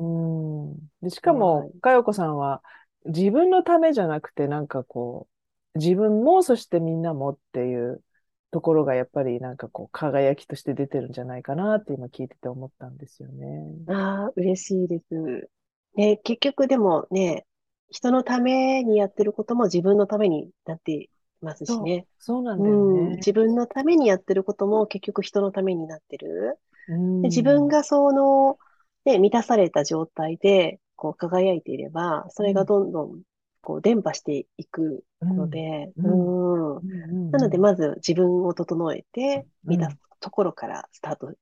[0.74, 0.88] ん。
[1.02, 2.62] で、しかはもい、かよこさんは
[3.06, 5.28] 自分のためじゃなくて、なんかこ
[5.74, 8.04] う、自分も、そしてみんなもっていう
[8.50, 13.46] ところがやっぱりなんかこう、輝きとして出てるんじゃないかなって今聞いてて思ったんですよね。
[13.86, 15.50] ああ、嬉しいです。
[15.94, 17.46] ね、結局でもね、
[17.90, 22.06] 人のためにやってることも自分のためになってますしね。
[22.18, 23.16] そうなんだようん、ね。
[23.16, 26.58] 自分のためにやってることも結局人のためになってる。
[26.94, 28.58] うんで自分がその、
[29.04, 33.22] ね、満たされた状態で、こう輝いていれば、それがどんどん、
[33.62, 36.76] こう、伝播していくので、ううん。
[36.76, 41.32] うんなので、まず自分を整えて、うん満たすところからスタート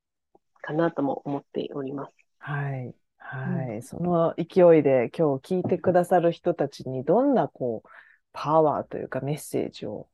[0.61, 2.15] かなとも思っております。
[2.39, 2.93] はい。
[3.17, 3.83] はい。
[3.83, 7.89] その勢いで今日聞いてくださる人たちにどんなこう、
[8.31, 10.07] パワーというかメッセージを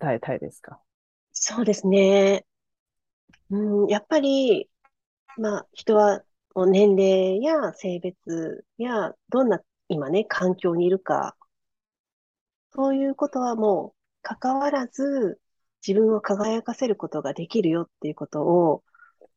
[0.00, 0.80] 伝えたいですか？
[1.32, 2.44] そうですね。
[3.50, 4.70] うん、やっぱり、
[5.36, 6.22] まあ、人は
[6.54, 11.36] 年齢や性別や、どんな今ね、環境にいるか、
[12.74, 15.40] そういうことはもう関わらず、
[15.86, 18.84] 自分を輝かせることができるよっていうことを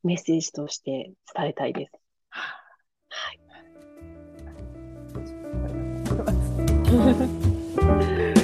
[0.04, 1.92] メッセージとして伝えたいです。
[2.30, 3.34] は
[8.32, 8.35] い。